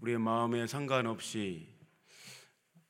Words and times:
우리의 0.00 0.18
마음에 0.18 0.66
상관없이 0.66 1.68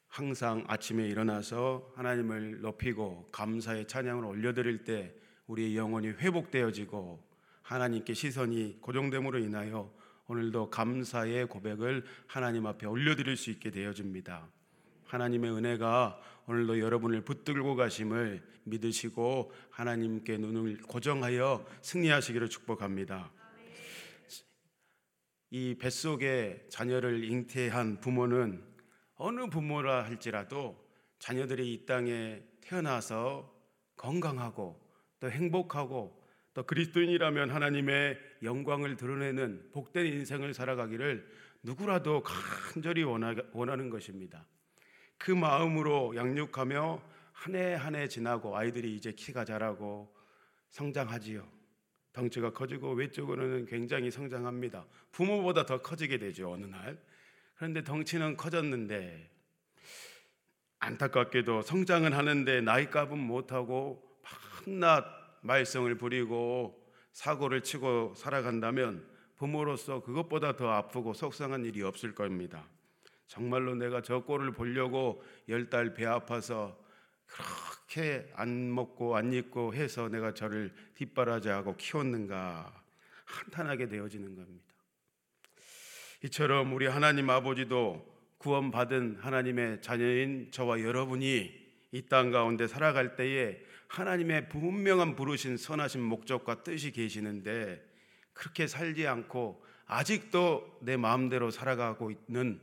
항상 0.07 0.65
아침에 0.69 1.06
일어나서 1.06 1.93
하나님을 1.97 2.60
높이고 2.60 3.29
감사의 3.33 3.86
찬양을 3.86 4.25
올려드릴 4.25 4.85
때 4.85 5.14
우리의 5.46 5.76
영혼이 5.76 6.08
회복되어지고 6.08 7.22
하나님께 7.62 8.14
시선이 8.14 8.78
고정됨으로 8.80 9.38
인하여 9.38 9.92
오늘도 10.26 10.70
감사의 10.70 11.46
고백을 11.48 12.04
하나님 12.26 12.66
앞에 12.66 12.86
올려드릴 12.86 13.36
수 13.36 13.50
있게 13.50 13.70
되어집니다. 13.70 14.48
하나님의 15.06 15.50
은혜가 15.50 16.20
오늘도 16.46 16.79
여러분을 16.79 17.22
붙들고 17.22 17.74
가심을 17.74 18.42
믿으시고 18.64 19.52
하나님께 19.70 20.38
눈을 20.38 20.79
고정하여 20.82 21.66
승리하시기를 21.82 22.48
축복합니다. 22.48 23.32
이 25.51 25.77
뱃속에 25.79 26.67
자녀를 26.71 27.25
잉태한 27.25 28.00
부모는 28.00 28.64
어느 29.17 29.46
부모라 29.49 30.04
할지라도 30.04 30.77
자녀들이 31.18 31.72
이 31.75 31.86
땅에 31.86 32.43
태어나서 32.61 33.53
건강하고 33.97 34.81
또 35.19 35.31
행복하고 35.31 36.19
또 36.55 36.63
그리스도인이라면 36.65 37.51
하나님의 37.51 38.19
영광을 38.43 38.97
드러내는 38.97 39.71
복된 39.73 40.07
인생을 40.07 40.55
살아가기를 40.55 41.29
누구라도 41.63 42.23
간절히 42.23 43.03
원하는 43.03 43.91
것입니다. 43.91 44.47
그 45.19 45.30
마음으로 45.33 46.17
양육하며 46.17 47.03
한 47.33 47.55
해 47.55 47.75
한 47.75 47.95
해 47.95 48.07
지나고 48.09 48.57
아이들이 48.57 48.95
이제 48.97 49.13
키가 49.13 49.45
자라고 49.45 50.15
성장하지요. 50.71 51.47
덩치가 52.13 52.53
커지고 52.53 52.93
외적으로는 52.93 53.67
굉장히 53.67 54.11
성장합니다. 54.11 54.85
부모보다 55.13 55.65
더 55.67 55.81
커지게 55.81 56.19
되죠, 56.19 56.51
어느 56.53 56.67
날. 56.67 56.99
그런데 57.57 57.85
덩치는 57.85 58.37
커졌는데 58.37 59.31
안타깝게도 60.79 61.63
성장은 61.63 62.13
하는데 62.13 62.61
나이값은 62.63 63.19
못하고 63.19 64.02
밤낮 64.22 65.05
말썽을 65.42 65.97
부리고 65.97 66.80
사고를 67.12 67.62
치고 67.62 68.14
살아간다면 68.17 69.06
부모로서 69.36 70.02
그것보다 70.02 70.56
더 70.56 70.70
아프고 70.70 71.12
속상한 71.12 71.64
일이 71.64 71.83
없을 71.83 72.14
겁니다. 72.14 72.67
정말로 73.27 73.74
내가 73.74 74.02
저 74.02 74.20
꼴을 74.20 74.52
보려고 74.52 75.22
열 75.48 75.69
달 75.70 75.95
배 75.95 76.05
아파서 76.06 76.77
그렇게 77.91 78.30
안 78.36 78.72
먹고 78.72 79.16
안 79.16 79.33
입고 79.33 79.74
해서 79.74 80.08
내가 80.08 80.33
저를 80.33 80.72
뒷바라지하고 80.94 81.77
키웠는가 81.77 82.84
한탄하게 83.24 83.88
되어지는 83.88 84.36
겁니다. 84.36 84.64
이처럼 86.22 86.72
우리 86.72 86.86
하나님 86.86 87.28
아버지도 87.30 88.06
구원받은 88.38 89.16
하나님의 89.20 89.83
자녀인 89.83 90.50
저와 90.52 90.80
여러분이 90.83 91.61
이 91.92 92.02
땅 92.08 92.30
가운데 92.30 92.68
살아갈 92.68 93.16
때에 93.16 93.61
하나님의 93.88 94.48
분명한 94.48 95.16
부르신 95.16 95.56
선하신 95.56 96.00
목적과 96.00 96.62
뜻이 96.62 96.92
계시는데 96.92 97.84
그렇게 98.33 98.68
살지 98.68 99.08
않고 99.08 99.64
아직도 99.86 100.78
내 100.83 100.96
마음대로 100.96 101.50
살아가고 101.50 102.12
있는 102.12 102.61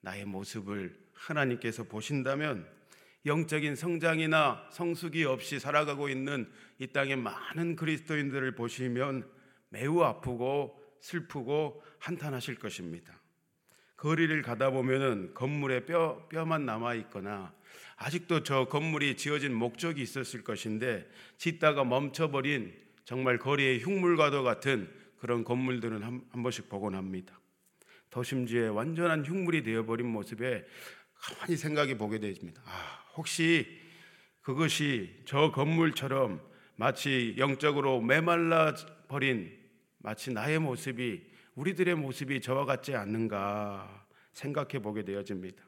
나의 0.00 0.26
모습을 0.26 0.96
하나님께서 1.14 1.82
보신다면 1.82 2.79
영적인 3.26 3.76
성장이나 3.76 4.68
성숙이 4.70 5.24
없이 5.24 5.58
살아가고 5.58 6.08
있는 6.08 6.50
이 6.78 6.86
땅의 6.86 7.16
많은 7.16 7.76
그리스도인들을 7.76 8.54
보시면 8.54 9.28
매우 9.68 10.02
아프고 10.02 10.80
슬프고 11.00 11.82
한탄하실 11.98 12.56
것입니다. 12.56 13.20
거리를 13.96 14.40
가다 14.42 14.70
보면은 14.70 15.34
건물에 15.34 15.84
뼈 15.84 16.26
뼈만 16.30 16.64
남아 16.64 16.94
있거나 16.94 17.52
아직도 17.96 18.42
저 18.44 18.64
건물이 18.64 19.16
지어진 19.16 19.54
목적이 19.54 20.02
있었을 20.02 20.42
것인데 20.42 21.06
짓다가 21.36 21.84
멈춰버린 21.84 22.74
정말 23.04 23.38
거리의 23.38 23.80
흉물과도 23.80 24.42
같은 24.42 24.90
그런 25.18 25.44
건물들은 25.44 26.02
한, 26.02 26.22
한 26.30 26.42
번씩 26.42 26.70
보곤 26.70 26.94
합니다. 26.94 27.38
더 28.08 28.22
심지어 28.22 28.72
완전한 28.72 29.24
흉물이 29.24 29.62
되어버린 29.62 30.06
모습에 30.06 30.64
가만히 31.14 31.56
생각해 31.56 31.98
보게 31.98 32.18
됩니다. 32.18 32.62
아, 32.64 32.99
혹시 33.20 33.66
그것이 34.40 35.14
저 35.26 35.52
건물처럼 35.52 36.40
마치 36.76 37.34
영적으로 37.36 38.00
메말라 38.00 38.74
버린 39.08 39.54
마치 39.98 40.32
나의 40.32 40.58
모습이 40.58 41.22
우리들의 41.54 41.96
모습이 41.96 42.40
저와 42.40 42.64
같지 42.64 42.94
않는가 42.94 44.06
생각해 44.32 44.78
보게 44.80 45.04
되어집니다. 45.04 45.62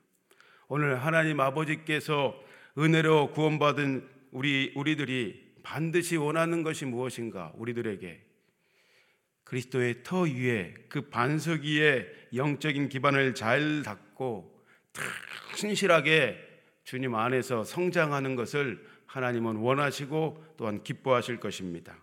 오늘 0.69 1.05
하나님 1.05 1.41
아버지께서 1.41 2.35
은혜로 2.79 3.33
구원받은 3.33 4.09
우리 4.31 4.73
우리들이 4.75 5.53
반드시 5.63 6.17
원하는 6.17 6.63
것이 6.63 6.87
무엇인가? 6.87 7.53
우리들에게 7.57 8.25
그리스도의 9.45 10.03
터 10.03 10.23
위에 10.23 10.73
그 10.89 11.11
반석 11.11 11.65
위에 11.65 12.07
영적인 12.35 12.89
기반을 12.89 13.35
잘 13.35 13.83
닦고 13.83 14.65
충실하게 15.57 16.52
주님 16.85 17.15
안에서 17.15 17.65
성장하는 17.65 18.37
것을 18.37 18.85
하나님은 19.07 19.57
원하시고 19.57 20.55
또한 20.57 20.83
기뻐하실 20.83 21.39
것입니다. 21.39 21.97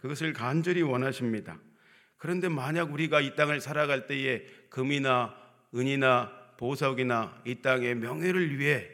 그것을 0.00 0.32
간절히 0.32 0.82
원하십니다. 0.82 1.58
그런데 2.16 2.48
만약 2.48 2.92
우리가 2.92 3.20
이 3.20 3.34
땅을 3.34 3.60
살아갈 3.60 4.06
때에 4.06 4.44
금이나 4.70 5.34
은이나 5.74 6.32
보석이나 6.56 7.42
이 7.44 7.56
땅의 7.56 7.96
명예를 7.96 8.58
위해 8.58 8.88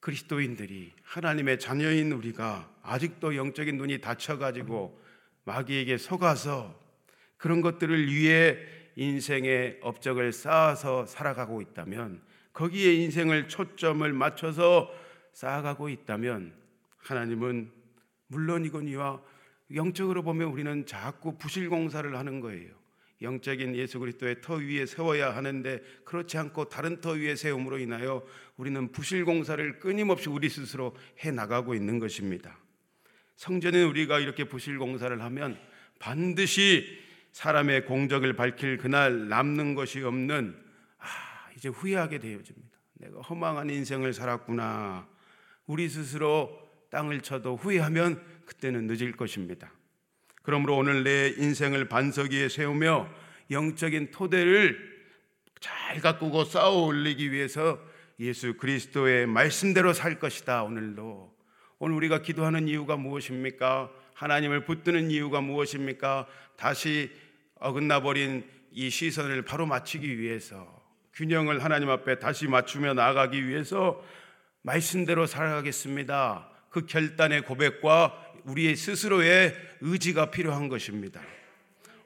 그리스도인들이 0.00 0.92
하나님의 1.02 1.58
자녀인 1.58 2.10
우리가 2.12 2.72
아직도 2.82 3.36
영적인 3.36 3.76
눈이 3.76 4.00
닫혀가지고 4.00 4.98
마귀에게 5.44 5.98
속아서 5.98 6.80
그런 7.36 7.60
것들을 7.60 8.12
위해 8.12 8.56
인생의 8.96 9.78
업적을 9.82 10.32
쌓아서 10.32 11.06
살아가고 11.06 11.60
있다면 11.60 12.22
거기에 12.52 12.94
인생을 12.94 13.48
초점을 13.48 14.12
맞춰서 14.12 14.92
쌓아가고 15.32 15.88
있다면 15.88 16.52
하나님은 16.98 17.70
물론이거니와 18.28 19.20
영적으로 19.74 20.22
보면 20.22 20.48
우리는 20.48 20.86
자꾸 20.86 21.38
부실 21.38 21.68
공사를 21.68 22.16
하는 22.16 22.40
거예요. 22.40 22.80
영적인 23.22 23.76
예수 23.76 23.98
그리스도의 23.98 24.40
터 24.40 24.54
위에 24.54 24.86
세워야 24.86 25.36
하는데 25.36 25.80
그렇지 26.04 26.38
않고 26.38 26.68
다른 26.70 27.00
터 27.00 27.10
위에 27.10 27.36
세움으로 27.36 27.78
인하여 27.78 28.26
우리는 28.56 28.90
부실 28.92 29.24
공사를 29.24 29.78
끊임없이 29.78 30.28
우리 30.30 30.48
스스로 30.48 30.96
해 31.24 31.30
나가고 31.30 31.74
있는 31.74 31.98
것입니다. 31.98 32.58
성전에 33.36 33.82
우리가 33.84 34.20
이렇게 34.20 34.44
부실 34.44 34.78
공사를 34.78 35.20
하면 35.22 35.58
반드시 35.98 36.98
사람의 37.32 37.84
공적을 37.84 38.32
밝힐 38.34 38.78
그날 38.78 39.28
남는 39.28 39.74
것이 39.74 40.02
없는 40.02 40.56
아, 40.56 40.69
이제 41.60 41.68
후회하게 41.68 42.20
되어집니다. 42.20 42.78
내가 42.94 43.20
허망한 43.20 43.68
인생을 43.68 44.14
살았구나. 44.14 45.06
우리 45.66 45.90
스스로 45.90 46.58
땅을 46.88 47.20
쳐도 47.20 47.56
후회하면 47.56 48.18
그때는 48.46 48.86
늦을 48.86 49.12
것입니다. 49.12 49.70
그러므로 50.42 50.78
오늘 50.78 51.04
내 51.04 51.28
인생을 51.36 51.86
반석 51.86 52.32
위에 52.32 52.48
세우며 52.48 53.10
영적인 53.50 54.10
토대를 54.10 55.04
잘 55.60 56.00
가꾸고 56.00 56.44
쌓아 56.44 56.70
올리기 56.70 57.30
위해서 57.30 57.78
예수 58.20 58.56
그리스도의 58.56 59.26
말씀대로 59.26 59.92
살 59.92 60.18
것이다. 60.18 60.62
오늘도 60.62 61.36
오늘 61.78 61.94
우리가 61.96 62.22
기도하는 62.22 62.68
이유가 62.68 62.96
무엇입니까? 62.96 63.90
하나님을 64.14 64.64
붙드는 64.64 65.10
이유가 65.10 65.42
무엇입니까? 65.42 66.26
다시 66.56 67.10
어긋나 67.56 68.00
버린 68.00 68.48
이 68.72 68.88
시선을 68.88 69.42
바로 69.42 69.66
맞추기 69.66 70.18
위해서 70.18 70.79
균형을 71.20 71.62
하나님 71.62 71.90
앞에 71.90 72.18
다시 72.18 72.46
맞추며 72.48 72.94
나아가기 72.94 73.46
위해서 73.46 74.02
말씀대로 74.62 75.26
살아가겠습니다. 75.26 76.48
그 76.70 76.86
결단의 76.86 77.42
고백과 77.42 78.32
우리의 78.44 78.74
스스로의 78.74 79.54
의지가 79.82 80.30
필요한 80.30 80.70
것입니다. 80.70 81.20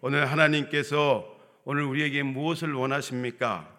오늘 0.01 0.29
하나님께서 0.29 1.33
오늘 1.63 1.85
우리에게 1.85 2.25
무엇을 2.25 2.73
원하십니까? 2.73 3.73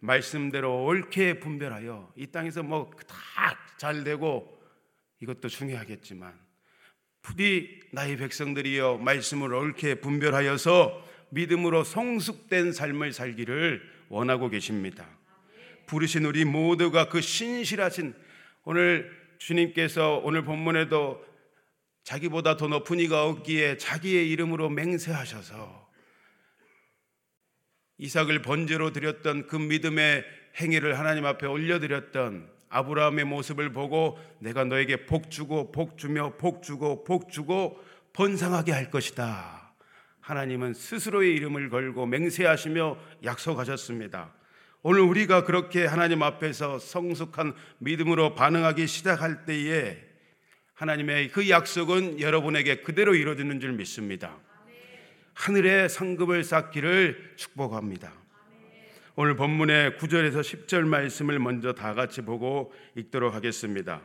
말씀대로 0.00 0.84
옳게 0.84 1.38
분별하여 1.38 2.10
이 2.16 2.28
땅에서 2.28 2.62
뭐 2.62 2.90
다 3.06 3.54
잘 3.76 4.04
되고 4.04 4.58
이것도 5.20 5.48
중요하겠지만 5.48 6.32
부디 7.20 7.80
나의 7.92 8.16
백성들이여 8.16 8.98
말씀을 8.98 9.52
옳게 9.52 9.96
분별하여서 9.96 11.04
믿음으로 11.30 11.84
성숙된 11.84 12.72
삶을 12.72 13.12
살기를 13.12 13.91
원하고 14.12 14.50
계십니다. 14.50 15.08
부르신 15.86 16.26
우리 16.26 16.44
모두가 16.44 17.08
그 17.08 17.22
신실하신 17.22 18.14
오늘 18.64 19.10
주님께서 19.38 20.20
오늘 20.22 20.44
본문에도 20.44 21.24
자기보다 22.04 22.58
더 22.58 22.68
높은 22.68 23.00
이가 23.00 23.24
없기에 23.24 23.78
자기의 23.78 24.30
이름으로 24.30 24.68
맹세하셔서 24.68 25.90
이삭을 27.96 28.42
번제로 28.42 28.92
드렸던 28.92 29.46
그 29.46 29.56
믿음의 29.56 30.24
행위를 30.60 30.98
하나님 30.98 31.24
앞에 31.24 31.46
올려드렸던 31.46 32.50
아브라함의 32.68 33.24
모습을 33.24 33.72
보고 33.72 34.18
내가 34.40 34.64
너에게 34.64 35.06
복 35.06 35.30
주고 35.30 35.72
복 35.72 35.96
주며 35.96 36.36
복 36.36 36.62
주고 36.62 37.04
복 37.04 37.30
주고 37.30 37.82
번성하게 38.12 38.72
할 38.72 38.90
것이다. 38.90 39.61
하나님은 40.22 40.72
스스로의 40.74 41.34
이름을 41.34 41.68
걸고 41.68 42.06
맹세하시며 42.06 42.96
약속하셨습니다. 43.24 44.32
오늘 44.82 45.00
우리가 45.00 45.44
그렇게 45.44 45.84
하나님 45.84 46.22
앞에서 46.22 46.78
성숙한 46.78 47.54
믿음으로 47.78 48.34
반응하기 48.34 48.86
시작할 48.86 49.44
때에 49.44 49.98
하나님의 50.74 51.30
그 51.30 51.48
약속은 51.48 52.20
여러분에게 52.20 52.82
그대로 52.82 53.14
이루어지는 53.14 53.60
줄 53.60 53.72
믿습니다. 53.72 54.36
하늘의 55.34 55.88
상급을 55.88 56.44
쌓기를 56.44 57.34
축복합니다. 57.36 58.12
오늘 59.14 59.36
본문의 59.36 59.98
9절에서 59.98 60.40
10절 60.40 60.86
말씀을 60.86 61.38
먼저 61.38 61.72
다 61.74 61.94
같이 61.94 62.22
보고 62.22 62.72
읽도록 62.96 63.34
하겠습니다. 63.34 64.00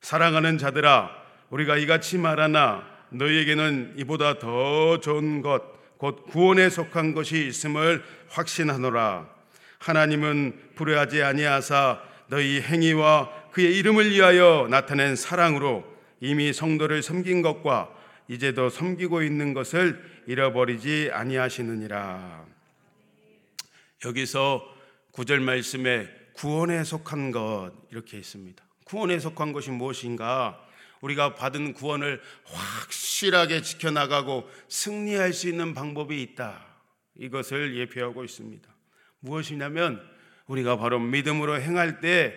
사랑하는 0.00 0.58
자들아 0.58 1.10
우리가 1.50 1.76
이같이 1.76 2.18
말하나 2.18 2.99
너희에게는 3.10 3.94
이보다 3.96 4.38
더 4.38 5.00
좋은 5.00 5.42
것 5.42 5.80
곧 6.00 6.24
구원에 6.24 6.70
속한 6.70 7.12
것이 7.12 7.46
있음을 7.46 8.02
확신하노라 8.30 9.28
하나님은 9.78 10.70
불의하지 10.74 11.22
아니하사 11.22 12.00
너희 12.28 12.62
행위와 12.62 13.50
그의 13.52 13.76
이름을 13.76 14.10
위하여 14.10 14.66
나타낸 14.70 15.14
사랑으로 15.14 15.84
이미 16.20 16.54
성도를 16.54 17.02
섬긴 17.02 17.42
것과 17.42 17.94
이제도 18.28 18.70
섬기고 18.70 19.22
있는 19.22 19.52
것을 19.52 20.02
잃어버리지 20.26 21.10
아니하시느니라. 21.12 22.46
여기서 24.06 24.64
구절 25.10 25.40
말씀에 25.40 26.08
구원에 26.32 26.82
속한 26.82 27.30
것 27.30 27.72
이렇게 27.90 28.16
있습니다. 28.16 28.64
구원에 28.84 29.18
속한 29.18 29.52
것이 29.52 29.70
무엇인가? 29.70 30.58
우리가 31.00 31.34
받은 31.34 31.72
구원을 31.74 32.20
확실하게 32.44 33.62
지켜나가고 33.62 34.48
승리할 34.68 35.32
수 35.32 35.48
있는 35.48 35.74
방법이 35.74 36.20
있다. 36.22 36.66
이것을 37.16 37.76
예표하고 37.76 38.24
있습니다. 38.24 38.68
무엇이냐면 39.20 40.02
우리가 40.46 40.76
바로 40.76 40.98
믿음으로 40.98 41.60
행할 41.60 42.00
때 42.00 42.34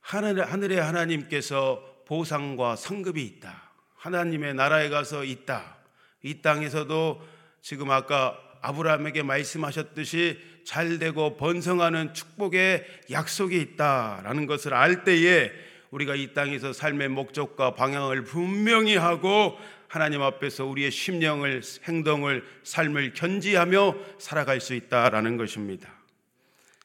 하늘의 0.00 0.80
하나님께서 0.80 2.02
보상과 2.06 2.76
상급이 2.76 3.22
있다. 3.24 3.70
하나님의 3.96 4.54
나라에 4.54 4.88
가서 4.88 5.24
있다. 5.24 5.76
이 6.22 6.40
땅에서도 6.42 7.20
지금 7.60 7.90
아까 7.90 8.38
아브라함에게 8.62 9.22
말씀하셨듯이 9.22 10.38
잘 10.64 10.98
되고 10.98 11.36
번성하는 11.36 12.14
축복의 12.14 12.84
약속이 13.10 13.60
있다라는 13.60 14.46
것을 14.46 14.74
알 14.74 15.04
때에 15.04 15.52
우리가 15.96 16.14
이 16.14 16.34
땅에서 16.34 16.74
삶의 16.74 17.08
목적과 17.08 17.74
방향을 17.74 18.24
분명히 18.24 18.96
하고 18.96 19.58
하나님 19.88 20.20
앞에서 20.20 20.66
우리의 20.66 20.90
심령을 20.90 21.62
행동을 21.84 22.44
삶을 22.64 23.14
견지하며 23.14 23.96
살아갈 24.18 24.60
수 24.60 24.74
있다라는 24.74 25.38
것입니다. 25.38 25.90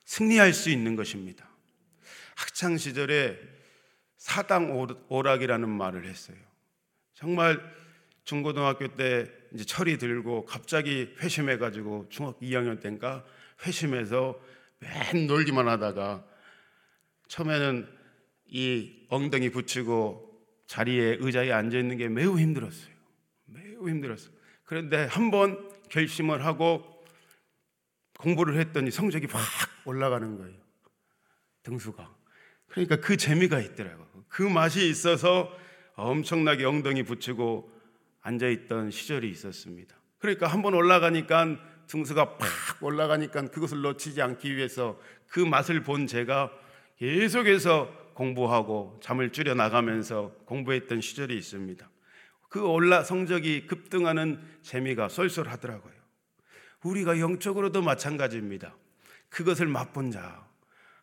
승리할 0.06 0.54
수 0.54 0.70
있는 0.70 0.96
것입니다. 0.96 1.46
학창 2.36 2.78
시절에 2.78 3.38
사당 4.16 4.88
오락이라는 5.10 5.68
말을 5.68 6.06
했어요. 6.06 6.38
정말 7.14 7.60
중고등학교 8.24 8.96
때 8.96 9.30
이제 9.54 9.66
철이 9.66 9.98
들고 9.98 10.46
갑자기 10.46 11.14
회심해 11.20 11.58
가지고 11.58 12.08
중학교 12.10 12.40
2학년 12.46 12.80
때인가 12.80 13.26
회심해서 13.66 14.40
맨 14.80 15.28
놀기만 15.28 15.68
하다가 15.68 16.24
처음에는 17.28 18.01
이 18.52 19.06
엉덩이 19.10 19.50
붙이고 19.50 20.30
자리에 20.68 21.18
의자에 21.20 21.52
앉아 21.52 21.78
있는 21.80 21.98
게 21.98 22.08
매우 22.08 22.38
힘들었어요. 22.40 22.94
매우 23.46 23.90
힘들었어요. 23.90 24.32
그런데 24.64 25.06
한 25.06 25.32
번 25.32 25.70
결심을 25.90 26.46
하고 26.46 26.84
공부를 28.20 28.58
했더니 28.60 28.92
성적이 28.92 29.28
확 29.32 29.42
올라가는 29.86 30.38
거예요. 30.38 30.56
등수가. 31.64 32.16
그러니까 32.68 32.98
그 32.98 33.18
재미가 33.18 33.60
있더라고요. 33.60 34.08
그 34.30 34.44
맛이 34.44 34.88
있어서 34.90 35.52
엄청나게 35.96 36.64
엉덩이 36.66 37.04
붙이고 37.04 37.70
앉아 38.22 38.48
있던 38.48 38.92
시절이 38.92 39.30
있었습니다. 39.30 39.96
그러니까 40.20 40.48
한 40.48 40.62
번 40.62 40.74
올라가니까 40.74 41.58
등수가 41.88 42.38
팍 42.38 42.50
올라가니까 42.82 43.48
그것을 43.48 43.82
놓치지 43.82 44.22
않기 44.22 44.56
위해서 44.56 45.00
그 45.28 45.40
맛을 45.40 45.82
본 45.84 46.08
제가 46.08 46.52
계속해서 46.98 48.01
공부하고 48.22 49.00
잠을 49.02 49.32
줄여 49.32 49.56
나가면서 49.56 50.32
공부했던 50.46 51.02
시절이 51.02 51.36
있습니다. 51.36 51.90
그 52.50 52.64
올라 52.68 53.04
성적이 53.04 53.66
급등하는 53.66 54.40
재미가 54.62 55.10
쏠쏠하더라고요. 55.10 55.94
우리가 56.84 57.20
영적으로도 57.20 57.82
마찬가지입니다. 57.82 58.76
그것을 59.30 59.68
맛본 59.68 60.12
자, 60.12 60.46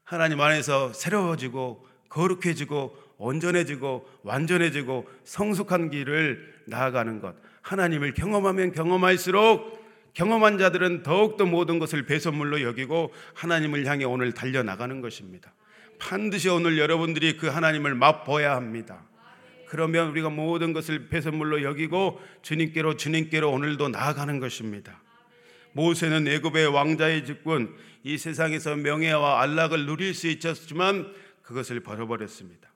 하나님 0.05 0.41
안에서 0.41 0.93
새로워지고 0.93 1.87
거룩해지고 2.09 2.97
온전해지고 3.17 4.09
완전해지고 4.23 5.09
성숙한 5.25 5.91
길을 5.91 6.63
나아가는 6.67 7.21
것. 7.21 7.35
하나님을 7.63 8.15
경험하면 8.15 8.73
경험할수록 8.73 9.79
경험한 10.15 10.59
자들은 10.59 11.03
더욱더 11.03 11.47
모든 11.47 11.79
것을 11.79 12.07
배선물로 12.07 12.63
여기고 12.63 13.13
하나님을 13.35 13.87
향해 13.87 14.05
오늘 14.05 14.33
달려나가는 14.33 15.01
것입니다. 15.01 15.53
반드시 15.99 16.49
오늘 16.49 16.79
여러분들이 16.79 17.37
그 17.37 17.49
하나님을 17.49 17.95
맛보아야 17.95 18.55
합니다. 18.55 19.05
그러면 19.69 20.09
우리가 20.09 20.31
모든 20.31 20.73
것을 20.73 21.09
배선물로 21.09 21.63
여기고 21.63 22.21
주님께로 22.43 22.97
주님께로 22.97 23.51
오늘도 23.51 23.89
나아가는 23.89 24.39
것입니다. 24.41 25.03
모세는 25.73 26.27
애굽의 26.27 26.69
왕자의 26.69 27.27
직분, 27.27 27.77
이 28.03 28.17
세상에서 28.17 28.77
명예와 28.77 29.43
안락을 29.43 29.87
누릴 29.87 30.15
수 30.15 30.29
있었지만 30.29 31.13
그것을 31.43 31.81
버려버렸습니다. 31.81 32.69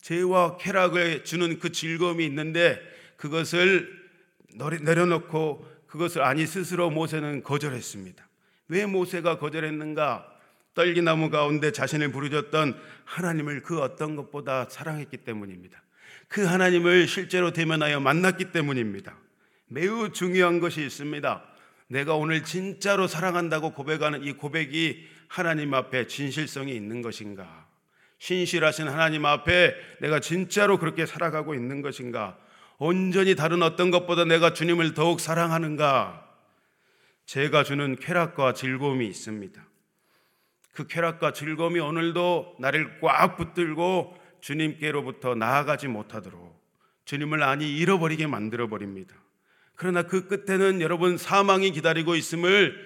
죄와 0.00 0.56
쾌락을 0.56 1.24
주는 1.24 1.58
그 1.58 1.70
즐거움이 1.72 2.24
있는데 2.26 2.80
그것을 3.16 3.98
내려놓고 4.82 5.66
그것을 5.86 6.22
아니 6.22 6.46
스스로 6.46 6.90
모세는 6.90 7.42
거절했습니다. 7.42 8.26
왜 8.68 8.86
모세가 8.86 9.38
거절했는가? 9.38 10.37
떨기나무 10.78 11.28
가운데 11.28 11.72
자신을 11.72 12.12
부르짖던 12.12 12.80
하나님을 13.04 13.64
그 13.64 13.80
어떤 13.80 14.14
것보다 14.14 14.68
사랑했기 14.70 15.16
때문입니다. 15.16 15.82
그 16.28 16.44
하나님을 16.44 17.08
실제로 17.08 17.52
대면하여 17.52 17.98
만났기 17.98 18.52
때문입니다. 18.52 19.16
매우 19.66 20.12
중요한 20.12 20.60
것이 20.60 20.84
있습니다. 20.84 21.42
내가 21.88 22.14
오늘 22.14 22.44
진짜로 22.44 23.08
사랑한다고 23.08 23.72
고백하는 23.72 24.22
이 24.22 24.34
고백이 24.34 25.04
하나님 25.26 25.74
앞에 25.74 26.06
진실성이 26.06 26.76
있는 26.76 27.02
것인가? 27.02 27.66
신실하신 28.20 28.86
하나님 28.86 29.26
앞에 29.26 29.74
내가 30.00 30.20
진짜로 30.20 30.78
그렇게 30.78 31.06
살아가고 31.06 31.56
있는 31.56 31.82
것인가? 31.82 32.38
온전히 32.78 33.34
다른 33.34 33.64
어떤 33.64 33.90
것보다 33.90 34.24
내가 34.24 34.52
주님을 34.52 34.94
더욱 34.94 35.18
사랑하는가? 35.18 36.24
제가 37.26 37.64
주는 37.64 37.96
쾌락과 37.96 38.52
즐거움이 38.54 39.04
있습니다. 39.08 39.67
그 40.78 40.86
쾌락과 40.86 41.32
즐거움이 41.32 41.80
오늘도 41.80 42.58
나를 42.60 43.00
꽉 43.00 43.36
붙들고 43.36 44.16
주님께로부터 44.40 45.34
나아가지 45.34 45.88
못하도록 45.88 46.56
주님을 47.04 47.42
아니 47.42 47.76
잃어버리게 47.76 48.28
만들어 48.28 48.68
버립니다. 48.68 49.16
그러나 49.74 50.04
그 50.04 50.28
끝에는 50.28 50.80
여러분 50.80 51.18
사망이 51.18 51.72
기다리고 51.72 52.14
있음을 52.14 52.76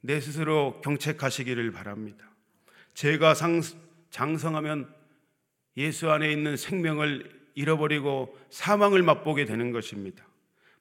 내 0.00 0.20
스스로 0.20 0.80
경책하시기를 0.82 1.72
바랍니다. 1.72 2.30
제가 2.94 3.34
상, 3.34 3.60
장성하면 4.10 4.94
예수 5.76 6.12
안에 6.12 6.30
있는 6.30 6.56
생명을 6.56 7.32
잃어버리고 7.56 8.38
사망을 8.50 9.02
맛보게 9.02 9.44
되는 9.44 9.72
것입니다. 9.72 10.24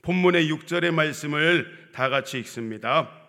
본문의 0.04 0.52
6절의 0.52 0.92
말씀을 0.92 1.90
다 1.94 2.10
같이 2.10 2.38
읽습니다. 2.38 3.23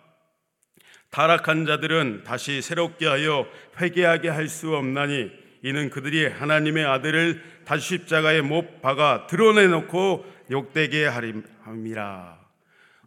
타락한 1.11 1.65
자들은 1.65 2.23
다시 2.25 2.61
새롭게 2.61 3.07
하여 3.07 3.47
회개하게 3.79 4.29
할 4.29 4.49
수 4.49 4.75
없나니 4.75 5.31
이는 5.63 5.89
그들이 5.89 6.27
하나님의 6.27 6.85
아들을 6.85 7.41
다시 7.65 7.97
십자가에 7.97 8.41
못 8.41 8.81
박아 8.81 9.27
드러내놓고 9.27 10.25
욕되게 10.51 11.07
하림이라. 11.07 12.37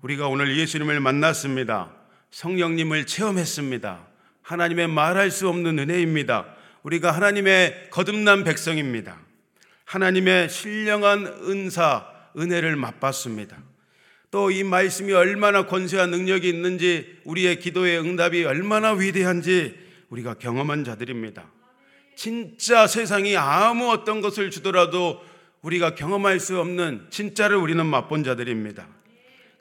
우리가 0.02 0.28
오늘 0.28 0.56
예수님을 0.56 0.98
만났습니다. 1.00 1.92
성령님을 2.30 3.06
체험했습니다. 3.06 4.06
하나님의 4.42 4.88
말할 4.88 5.30
수 5.30 5.48
없는 5.48 5.78
은혜입니다. 5.78 6.46
우리가 6.82 7.12
하나님의 7.12 7.90
거듭난 7.90 8.44
백성입니다. 8.44 9.18
하나님의 9.84 10.48
신령한 10.48 11.26
은사, 11.26 12.06
은혜를 12.36 12.76
맛봤습니다. 12.76 13.56
또 14.30 14.50
이 14.50 14.62
말씀이 14.62 15.12
얼마나 15.12 15.66
권세와 15.66 16.06
능력이 16.06 16.48
있는지 16.48 17.18
우리의 17.24 17.60
기도의 17.60 17.98
응답이 18.00 18.44
얼마나 18.44 18.92
위대한지 18.92 19.74
우리가 20.10 20.34
경험한 20.34 20.84
자들입니다. 20.84 21.50
진짜 22.14 22.86
세상이 22.86 23.36
아무 23.36 23.90
어떤 23.90 24.20
것을 24.20 24.50
주더라도 24.50 25.20
우리가 25.62 25.94
경험할 25.94 26.40
수 26.40 26.60
없는 26.60 27.06
진짜를 27.10 27.56
우리는 27.56 27.84
맛본 27.84 28.24
자들입니다. 28.24 28.86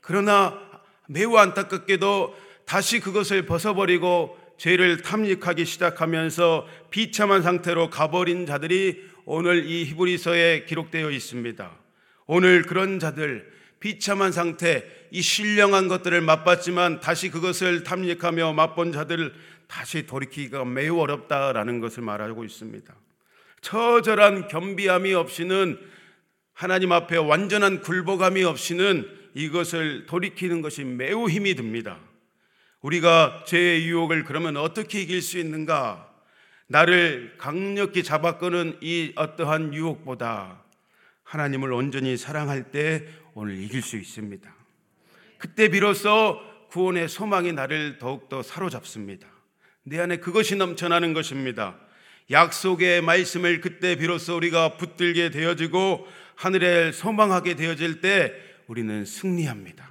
그러나 0.02 0.60
매우 1.08 1.38
안타깝게도 1.38 2.36
다시 2.66 3.00
그것을 3.00 3.46
벗어버리고 3.46 4.38
죄를 4.58 5.02
탐닉하기 5.02 5.66
시작하면서 5.66 6.68
비참한 6.90 7.42
상태로 7.42 7.90
가버린 7.90 8.46
자들이 8.46 9.04
오늘 9.26 9.66
이 9.66 9.86
히브리서에 9.86 10.66
기록되어 10.66 11.12
있습니다. 11.12 11.72
오늘 12.26 12.64
그런 12.64 13.00
자들 13.00 13.57
비참한 13.80 14.32
상태, 14.32 14.84
이 15.12 15.22
신령한 15.22 15.88
것들을 15.88 16.20
맛봤지만 16.22 17.00
다시 17.00 17.30
그것을 17.30 17.84
탐닉하며 17.84 18.54
맛본 18.54 18.92
자들을 18.92 19.34
다시 19.68 20.06
돌이키기가 20.06 20.66
매우 20.66 21.00
어렵다라는 21.00 21.80
것을 21.80 22.04
말하고 22.04 22.44
있습니다. 22.44 22.94
처절한 23.62 24.48
겸비함이 24.48 25.14
없이는 25.14 25.80
하나님 26.54 26.92
앞에 26.92 27.18
완전한 27.18 27.82
굴복함이 27.82 28.44
없이는 28.44 29.08
이것을 29.36 30.06
돌이키는 30.08 30.62
것이 30.62 30.84
매우 30.84 31.30
힘이 31.30 31.56
듭니다. 31.56 32.00
우리가 32.82 33.44
죄의 33.46 33.88
유혹을 33.88 34.24
그러면 34.24 34.58
어떻게 34.58 35.02
이길 35.02 35.22
수 35.22 35.38
있는가? 35.38 36.08
나를 36.68 37.36
강력히 37.38 38.04
잡아끄는 38.04 38.78
이 38.82 39.14
어떠한 39.16 39.74
유혹보다 39.74 40.64
하나님을 41.24 41.72
온전히 41.74 42.18
사랑할 42.18 42.72
때 42.72 43.06
오늘 43.40 43.56
이길 43.62 43.84
수 43.84 43.98
있습니다. 43.98 44.52
그때 45.38 45.70
비로소 45.70 46.40
구원의 46.72 47.08
소망이 47.08 47.54
나를 47.54 48.00
더욱더 48.00 48.42
사로잡습니다. 48.42 49.28
내 49.84 50.00
안에 50.00 50.18
그것이 50.18 50.56
넘쳐나는 50.56 51.14
것입니다. 51.14 51.78
약속의 52.32 53.04
말씀을 53.04 53.62
그때 53.62 53.96
비로소 53.96 54.36
우리가 54.38 54.78
붙들게 54.78 55.30
되어지고 55.30 56.08
하늘에 56.36 56.92
소망하게 56.92 57.56
되어질 57.56 58.02
때 58.02 58.34
우리는 58.66 59.06
승리합니다. 59.06 59.88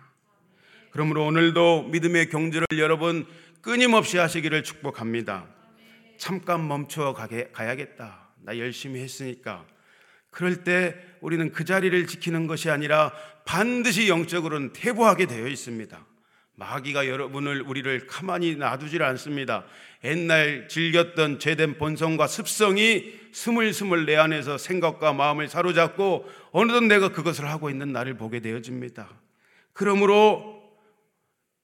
그러므로 0.91 1.25
오늘도 1.27 1.85
믿음의 1.85 2.31
경주를 2.31 2.67
여러분 2.79 3.29
끊임없이 3.61 4.19
하시기를 4.19 4.65
축복합니다. 4.65 5.47
잠깐 6.19 6.67
멈춰 6.67 7.13
가게, 7.13 7.51
가야겠다. 7.53 8.29
나 8.43 8.59
열심히 8.59 9.03
했으니까. 9.03 9.65
그럴 10.37 10.65
때 10.65 10.95
우리는 11.27 11.51
그 11.51 11.65
자리를 11.65 12.07
지키는 12.07 12.47
것이 12.47 12.71
아니라 12.71 13.13
반드시 13.45 14.09
영적으로는 14.09 14.73
퇴보하게 14.73 15.27
되어 15.27 15.49
있습니다. 15.49 16.07
마귀가 16.55 17.09
여러분을 17.09 17.63
우리를 17.63 18.07
가만히 18.07 18.55
놔두질 18.55 19.03
않습니다. 19.03 19.65
옛날 20.05 20.69
즐겼던 20.69 21.41
죄된 21.41 21.79
본성과 21.79 22.29
습성이 22.29 23.13
스물스물 23.33 24.07
내 24.07 24.15
안에서 24.15 24.57
생각과 24.57 25.15
마음을 25.15 25.49
사로잡고 25.49 26.31
어느덧 26.53 26.83
내가 26.83 27.11
그것을 27.11 27.51
하고 27.51 27.71
있는 27.71 27.93
나를 27.93 28.15
보게 28.15 28.39
되어집니다. 28.39 29.09
그러므로 29.73 30.63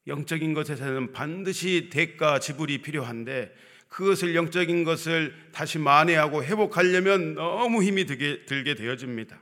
영적인 0.09 0.55
것에서는 0.55 1.13
반드시 1.13 1.89
대가 1.89 2.41
지불이 2.41 2.83
필요한데 2.83 3.55
그것을 3.87 4.35
영적인 4.35 4.83
것을 4.83 5.33
다시 5.53 5.79
만회하고 5.79 6.43
회복하려면 6.43 7.37
너무 7.37 7.85
힘이 7.85 8.07
들게, 8.07 8.75
되어집니다. 8.75 9.39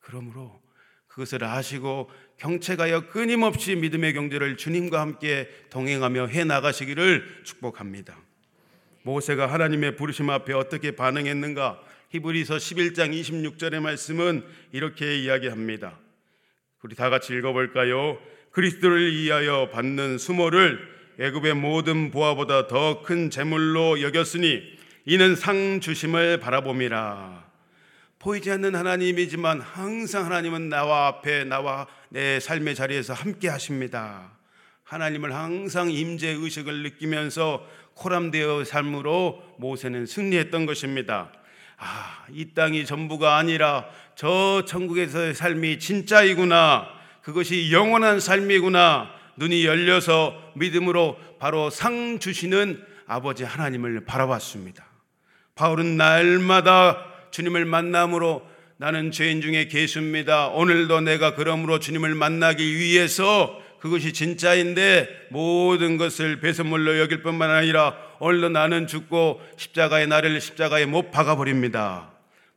그러므로 0.00 0.60
그것을 1.08 1.44
아시고 1.44 2.10
경책하여 2.38 3.08
끊임없이 3.08 3.74
믿음의 3.76 4.14
경제를 4.14 4.56
주님과 4.56 5.00
함께 5.00 5.48
동행하며 5.70 6.28
해 6.28 6.44
나가시기를 6.44 7.42
축복합니다. 7.44 8.16
모세가 9.02 9.46
하나님의 9.52 9.96
부르심 9.96 10.30
앞에 10.30 10.52
어떻게 10.52 10.94
반응했는가? 10.94 11.80
히브리서 12.10 12.56
11장 12.56 13.12
26절의 13.12 13.80
말씀은 13.80 14.44
이렇게 14.72 15.18
이야기합니다. 15.18 15.98
우리 16.82 16.94
다 16.94 17.10
같이 17.10 17.34
읽어볼까요? 17.34 18.18
그리스도를 18.52 19.14
위하여 19.14 19.68
받는 19.70 20.18
수모를 20.18 20.80
애굽의 21.18 21.54
모든 21.54 22.10
보화보다 22.10 22.66
더 22.66 23.02
큰 23.02 23.30
재물로 23.30 24.00
여겼으니 24.00 24.62
이는 25.06 25.36
상 25.36 25.80
주심을 25.80 26.40
바라봄이라. 26.40 27.49
보이지 28.20 28.50
않는 28.50 28.74
하나님이지만 28.74 29.62
항상 29.62 30.26
하나님은 30.26 30.68
나와 30.68 31.06
앞에 31.06 31.44
나와 31.44 31.86
내 32.10 32.38
삶의 32.38 32.74
자리에서 32.74 33.14
함께 33.14 33.48
하십니다. 33.48 34.32
하나님을 34.84 35.34
항상 35.34 35.90
임재 35.90 36.28
의식을 36.28 36.82
느끼면서 36.82 37.66
코람되어 37.94 38.64
삶으로 38.64 39.42
모세는 39.56 40.04
승리했던 40.04 40.66
것입니다. 40.66 41.32
아, 41.78 42.26
이 42.30 42.52
땅이 42.52 42.84
전부가 42.84 43.38
아니라 43.38 43.86
저 44.16 44.66
천국에서의 44.66 45.34
삶이 45.34 45.78
진짜이구나. 45.78 46.88
그것이 47.22 47.72
영원한 47.72 48.20
삶이구나. 48.20 49.12
눈이 49.36 49.64
열려서 49.64 50.34
믿음으로 50.56 51.16
바로 51.38 51.70
상 51.70 52.18
주시는 52.18 52.84
아버지 53.06 53.44
하나님을 53.44 54.04
바라봤습니다. 54.04 54.84
바울은 55.54 55.96
날마다 55.96 57.06
주님을 57.30 57.64
만남으로 57.64 58.42
나는 58.76 59.10
죄인 59.12 59.42
중에 59.42 59.68
계십니다. 59.68 60.48
오늘도 60.48 61.02
내가 61.02 61.34
그러므로 61.34 61.78
주님을 61.78 62.14
만나기 62.14 62.76
위해서 62.78 63.60
그것이 63.80 64.12
진짜인데 64.12 65.28
모든 65.30 65.96
것을 65.96 66.40
배선물로 66.40 66.98
여길 67.00 67.22
뿐만 67.22 67.50
아니라 67.50 67.96
오늘도 68.20 68.50
나는 68.50 68.86
죽고 68.86 69.40
십자가의 69.56 70.06
나를 70.06 70.40
십자가에 70.40 70.86
못 70.86 71.10
박아버립니다. 71.10 72.10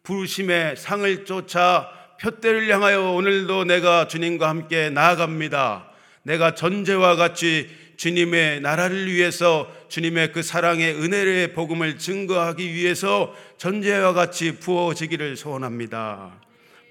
부심의 0.03 0.75
상을 0.75 1.25
쫓아 1.25 1.89
표대를 2.22 2.70
향하여 2.70 3.12
오늘도 3.12 3.65
내가 3.65 4.08
주님과 4.08 4.48
함께 4.48 4.89
나아갑니다. 4.89 5.89
내가 6.24 6.56
전제와 6.56 7.15
같이 7.15 7.70
주님의 7.96 8.62
나라를 8.62 9.12
위해서 9.12 9.72
주님의 9.90 10.32
그 10.32 10.42
사랑의 10.42 10.96
은혜의 10.96 11.54
복음을 11.54 11.98
증거하기 11.98 12.74
위해서 12.74 13.36
전제와 13.58 14.14
같이 14.14 14.60
부어지기를 14.60 15.38
소원합니다. 15.38 16.42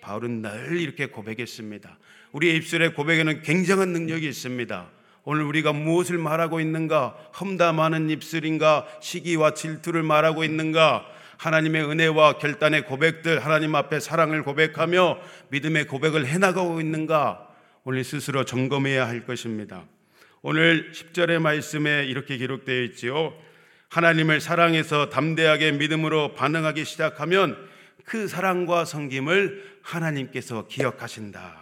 바울은 0.00 0.42
늘 0.42 0.80
이렇게 0.80 1.06
고백했습니다. 1.06 1.98
우리의 2.32 2.56
입술에 2.56 2.88
고백에는 2.88 3.42
굉장한 3.42 3.90
능력이 3.90 4.28
있습니다. 4.28 4.90
오늘 5.24 5.44
우리가 5.44 5.72
무엇을 5.72 6.18
말하고 6.18 6.60
있는가? 6.60 7.14
험담하는 7.38 8.10
입술인가? 8.10 8.86
시기와 9.00 9.54
질투를 9.54 10.02
말하고 10.02 10.42
있는가? 10.42 11.06
하나님의 11.36 11.84
은혜와 11.84 12.38
결단의 12.38 12.86
고백들, 12.86 13.44
하나님 13.44 13.74
앞에 13.74 14.00
사랑을 14.00 14.42
고백하며 14.42 15.18
믿음의 15.50 15.86
고백을 15.86 16.26
해나가고 16.26 16.80
있는가? 16.80 17.48
오늘 17.84 18.04
스스로 18.04 18.44
점검해야 18.44 19.06
할 19.06 19.24
것입니다. 19.24 19.84
오늘 20.44 20.90
10절의 20.90 21.38
말씀에 21.38 22.04
이렇게 22.06 22.36
기록되어 22.36 22.82
있지요. 22.82 23.32
하나님을 23.90 24.40
사랑해서 24.40 25.08
담대하게 25.08 25.70
믿음으로 25.70 26.34
반응하기 26.34 26.84
시작하면 26.84 27.56
그 28.04 28.26
사랑과 28.26 28.84
섬김을 28.84 29.78
하나님께서 29.82 30.66
기억하신다. 30.66 31.60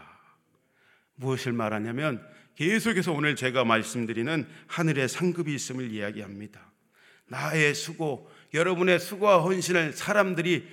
무엇을 1.16 1.52
말하냐면 1.52 2.26
계속해서 2.54 3.12
오늘 3.12 3.36
제가 3.36 3.64
말씀드리는 3.64 4.46
하늘의 4.66 5.10
상급이 5.10 5.54
있음을 5.54 5.90
이야기합니다. 5.92 6.72
나의 7.26 7.74
수고, 7.74 8.30
여러분의 8.54 8.98
수고와 8.98 9.40
헌신을 9.42 9.92
사람들이 9.92 10.66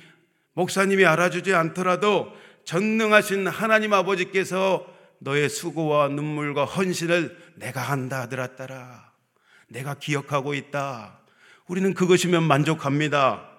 목사님이 0.54 1.06
알아주지 1.06 1.54
않더라도 1.54 2.34
전능하신 2.64 3.48
하나님 3.48 3.92
아버지께서 3.92 4.96
너의 5.20 5.50
수고와 5.50 6.10
눈물과 6.10 6.66
헌신을 6.66 7.47
내가 7.58 7.82
한다 7.82 8.22
하더라 8.22 9.12
내가 9.68 9.96
기억하고 9.96 10.54
있다. 10.54 11.20
우리는 11.68 11.94
그것이면 11.94 12.44
만족합니다. 12.44 13.50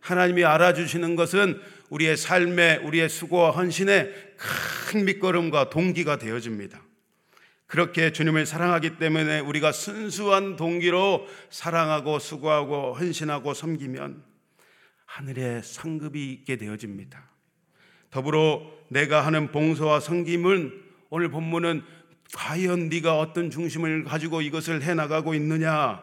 하나님이 0.00 0.44
알아주시는 0.44 1.14
것은 1.14 1.60
우리의 1.90 2.16
삶에 2.16 2.78
우리의 2.78 3.08
수고와 3.08 3.50
헌신에 3.50 4.10
큰 4.36 5.04
밑거름과 5.04 5.70
동기가 5.70 6.18
되어집니다. 6.18 6.80
그렇게 7.66 8.12
주님을 8.12 8.44
사랑하기 8.44 8.98
때문에 8.98 9.40
우리가 9.40 9.72
순수한 9.72 10.56
동기로 10.56 11.26
사랑하고 11.50 12.18
수고하고 12.18 12.94
헌신하고 12.94 13.54
섬기면 13.54 14.22
하늘의 15.06 15.62
상급이 15.62 16.32
있게 16.32 16.56
되어집니다. 16.56 17.30
더불어 18.10 18.62
내가 18.88 19.24
하는 19.24 19.52
봉사와 19.52 20.00
섬김은 20.00 20.82
오늘 21.10 21.30
본문은 21.30 21.82
과연 22.34 22.88
네가 22.88 23.18
어떤 23.18 23.50
중심을 23.50 24.04
가지고 24.04 24.40
이것을 24.40 24.82
해 24.82 24.94
나가고 24.94 25.34
있느냐? 25.34 26.02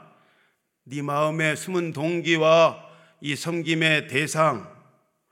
네 0.83 1.01
마음의 1.01 1.55
숨은 1.55 1.93
동기와 1.93 2.85
이 3.21 3.35
섬김의 3.35 4.07
대상 4.07 4.67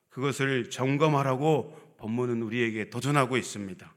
그것을 0.09 0.69
점검하라고 0.69 1.95
본문은 1.97 2.41
우리에게 2.41 2.89
도전하고 2.89 3.37
있습니다. 3.37 3.93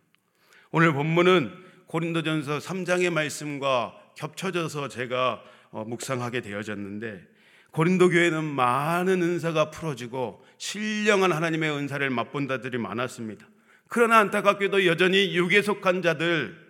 오늘 0.71 0.93
본문은 0.93 1.53
고린도전서 1.87 2.59
3장의 2.59 3.11
말씀과 3.11 3.95
겹쳐져서 4.17 4.89
제가 4.89 5.43
어, 5.71 5.85
묵상하게 5.85 6.41
되어졌는데 6.41 7.27
고린도 7.73 8.11
교회는 8.11 8.45
많은 8.45 9.23
은사가 9.23 9.71
풀어지고 9.71 10.45
신령한 10.59 11.33
하나님의 11.33 11.71
은사를 11.71 12.09
맛본 12.11 12.49
자들이 12.49 12.79
많았습니다. 12.79 13.47
그러나 13.89 14.19
안타깝게도 14.19 14.87
여전히 14.87 15.35
육에 15.37 15.63
속한 15.63 16.03
자들 16.03 16.70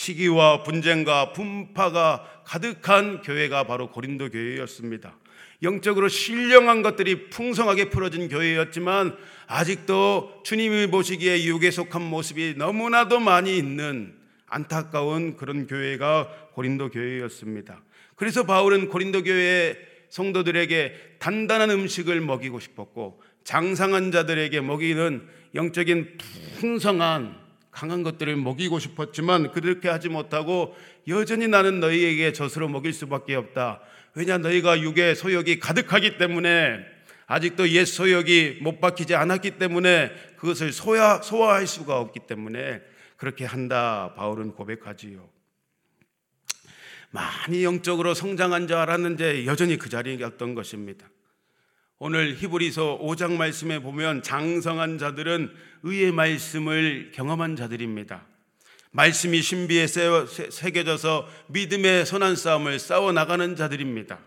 시기와 0.00 0.62
분쟁과 0.62 1.34
분파가 1.34 2.24
가득한 2.44 3.20
교회가 3.20 3.64
바로 3.64 3.90
고린도 3.90 4.30
교회였습니다. 4.30 5.14
영적으로 5.62 6.08
신령한 6.08 6.80
것들이 6.80 7.28
풍성하게 7.28 7.90
풀어진 7.90 8.30
교회였지만 8.30 9.14
아직도 9.46 10.40
주님이 10.42 10.86
보시기에 10.86 11.44
육에 11.44 11.70
속한 11.70 12.00
모습이 12.00 12.54
너무나도 12.56 13.20
많이 13.20 13.58
있는 13.58 14.14
안타까운 14.46 15.36
그런 15.36 15.66
교회가 15.66 16.28
고린도 16.54 16.92
교회였습니다. 16.92 17.82
그래서 18.16 18.44
바울은 18.44 18.88
고린도 18.88 19.24
교회 19.24 19.76
성도들에게 20.08 21.16
단단한 21.18 21.68
음식을 21.68 22.22
먹이고 22.22 22.58
싶었고 22.58 23.20
장상한 23.44 24.12
자들에게 24.12 24.62
먹이는 24.62 25.28
영적인 25.54 26.16
풍성한 26.58 27.39
강한 27.70 28.02
것들을 28.02 28.36
먹이고 28.36 28.78
싶었지만 28.78 29.52
그렇게 29.52 29.88
하지 29.88 30.08
못하고 30.08 30.74
여전히 31.08 31.48
나는 31.48 31.80
너희에게 31.80 32.32
젖으로 32.32 32.68
먹일 32.68 32.92
수밖에 32.92 33.34
없다. 33.34 33.80
왜냐 34.14 34.38
너희가 34.38 34.80
육의 34.80 35.14
소욕이 35.14 35.60
가득하기 35.60 36.18
때문에 36.18 36.78
아직도 37.26 37.68
옛 37.70 37.84
소욕이 37.84 38.58
못 38.60 38.80
박히지 38.80 39.14
않았기 39.14 39.52
때문에 39.52 40.10
그것을 40.36 40.72
소화, 40.72 41.22
소화할 41.22 41.66
수가 41.66 42.00
없기 42.00 42.20
때문에 42.26 42.82
그렇게 43.16 43.44
한다. 43.44 44.14
바울은 44.16 44.52
고백하지요. 44.52 45.28
많이 47.10 47.64
영적으로 47.64 48.14
성장한 48.14 48.66
줄 48.66 48.76
알았는데 48.76 49.46
여전히 49.46 49.76
그 49.76 49.88
자리였던 49.88 50.54
것입니다. 50.54 51.08
오늘 52.02 52.34
히브리서 52.34 52.98
5장 53.02 53.32
말씀에 53.32 53.78
보면 53.80 54.22
장성한 54.22 54.96
자들은 54.96 55.52
의의 55.82 56.12
말씀을 56.12 57.12
경험한 57.12 57.56
자들입니다. 57.56 58.24
말씀이 58.90 59.42
신비에 59.42 59.86
새겨져서 59.86 61.28
믿음의 61.48 62.06
선한 62.06 62.36
싸움을 62.36 62.78
싸워 62.78 63.12
나가는 63.12 63.54
자들입니다. 63.54 64.18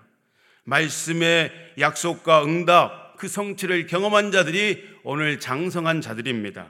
말씀의 0.66 1.52
약속과 1.80 2.46
응답, 2.46 3.18
그 3.18 3.28
성취를 3.28 3.88
경험한 3.88 4.32
자들이 4.32 4.88
오늘 5.04 5.40
장성한 5.40 6.02
자들입니다. 6.02 6.68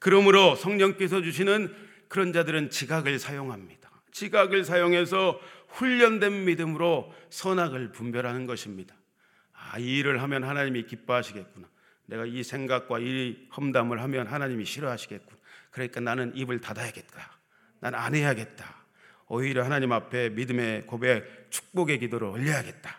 그러므로 0.00 0.56
성령께서 0.56 1.22
주시는 1.22 1.72
그런 2.08 2.32
자들은 2.32 2.70
지각을 2.70 3.20
사용합니다. 3.20 3.92
지각을 4.10 4.64
사용해서 4.64 5.38
훈련된 5.68 6.46
믿음으로 6.46 7.14
선악을 7.30 7.92
분별하는 7.92 8.46
것입니다. 8.46 8.96
아, 9.72 9.78
이 9.78 9.98
일을 9.98 10.20
하면 10.22 10.44
하나님이 10.44 10.84
기뻐하시겠구나. 10.84 11.66
내가 12.04 12.26
이 12.26 12.42
생각과 12.42 12.98
이 12.98 13.48
험담을 13.56 14.02
하면 14.02 14.26
하나님이 14.26 14.66
싫어하시겠구나. 14.66 15.38
그러니까 15.70 16.00
나는 16.00 16.36
입을 16.36 16.60
닫아야겠다. 16.60 17.38
난 17.80 17.94
안 17.94 18.14
해야겠다. 18.14 18.82
오히려 19.28 19.64
하나님 19.64 19.92
앞에 19.92 20.28
믿음의 20.28 20.82
고백, 20.86 21.46
축복의 21.48 22.00
기도를 22.00 22.28
올려야겠다. 22.28 22.94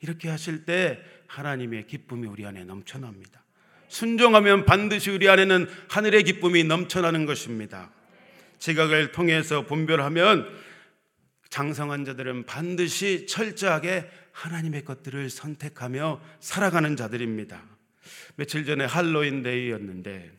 이렇게 0.00 0.28
하실 0.28 0.64
때 0.64 1.00
하나님의 1.28 1.86
기쁨이 1.86 2.26
우리 2.26 2.44
안에 2.44 2.64
넘쳐납니다. 2.64 3.44
순종하면 3.86 4.64
반드시 4.64 5.12
우리 5.12 5.28
안에는 5.28 5.68
하늘의 5.88 6.24
기쁨이 6.24 6.64
넘쳐나는 6.64 7.24
것입니다. 7.24 7.92
지각을 8.58 9.12
통해서 9.12 9.64
분별하면 9.64 10.48
장성한 11.50 12.04
자들은 12.04 12.46
반드시 12.46 13.26
철저하게 13.26 14.10
하나님의 14.34 14.84
것들을 14.84 15.30
선택하며 15.30 16.20
살아가는 16.40 16.96
자들입니다. 16.96 17.62
며칠 18.36 18.66
전에 18.66 18.84
할로윈 18.84 19.42
데이였는데 19.42 20.32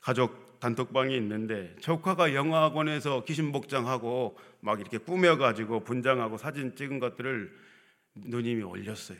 가족 0.00 0.60
단톡방이 0.60 1.16
있는데 1.16 1.74
조카가 1.80 2.34
영화학원에서 2.34 3.24
귀신 3.24 3.52
복장하고 3.52 4.38
막 4.60 4.80
이렇게 4.80 4.98
꾸며 4.98 5.36
가지고 5.38 5.80
분장하고 5.80 6.38
사진 6.38 6.76
찍은 6.76 6.98
것들을 7.00 7.52
누님이 8.14 8.62
올렸어요. 8.62 9.18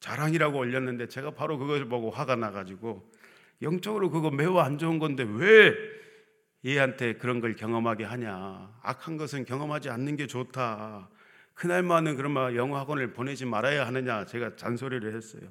자랑이라고 0.00 0.58
올렸는데 0.58 1.08
제가 1.08 1.30
바로 1.32 1.58
그것을 1.58 1.88
보고 1.88 2.10
화가 2.10 2.36
나 2.36 2.50
가지고 2.50 3.08
영적으로 3.62 4.10
그거 4.10 4.30
매우 4.30 4.58
안 4.58 4.78
좋은 4.78 4.98
건데 4.98 5.24
왜 5.26 5.74
얘한테 6.66 7.14
그런 7.14 7.40
걸 7.40 7.54
경험하게 7.54 8.04
하냐? 8.04 8.70
악한 8.82 9.16
것은 9.16 9.44
경험하지 9.44 9.90
않는 9.90 10.16
게 10.16 10.26
좋다. 10.26 11.08
그날만은 11.54 12.16
그러면 12.16 12.54
영어 12.56 12.78
학원을 12.78 13.12
보내지 13.12 13.46
말아야 13.46 13.86
하느냐? 13.86 14.26
제가 14.26 14.56
잔소리를 14.56 15.14
했어요. 15.14 15.42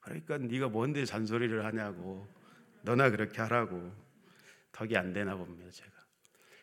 그러니까 0.00 0.38
네가 0.38 0.68
뭔데 0.68 1.04
잔소리를 1.04 1.64
하냐고. 1.64 2.26
너나 2.82 3.10
그렇게 3.10 3.40
하라고. 3.42 3.92
덕이 4.72 4.96
안 4.96 5.12
되나 5.12 5.34
봅니다, 5.34 5.70
제가. 5.70 5.90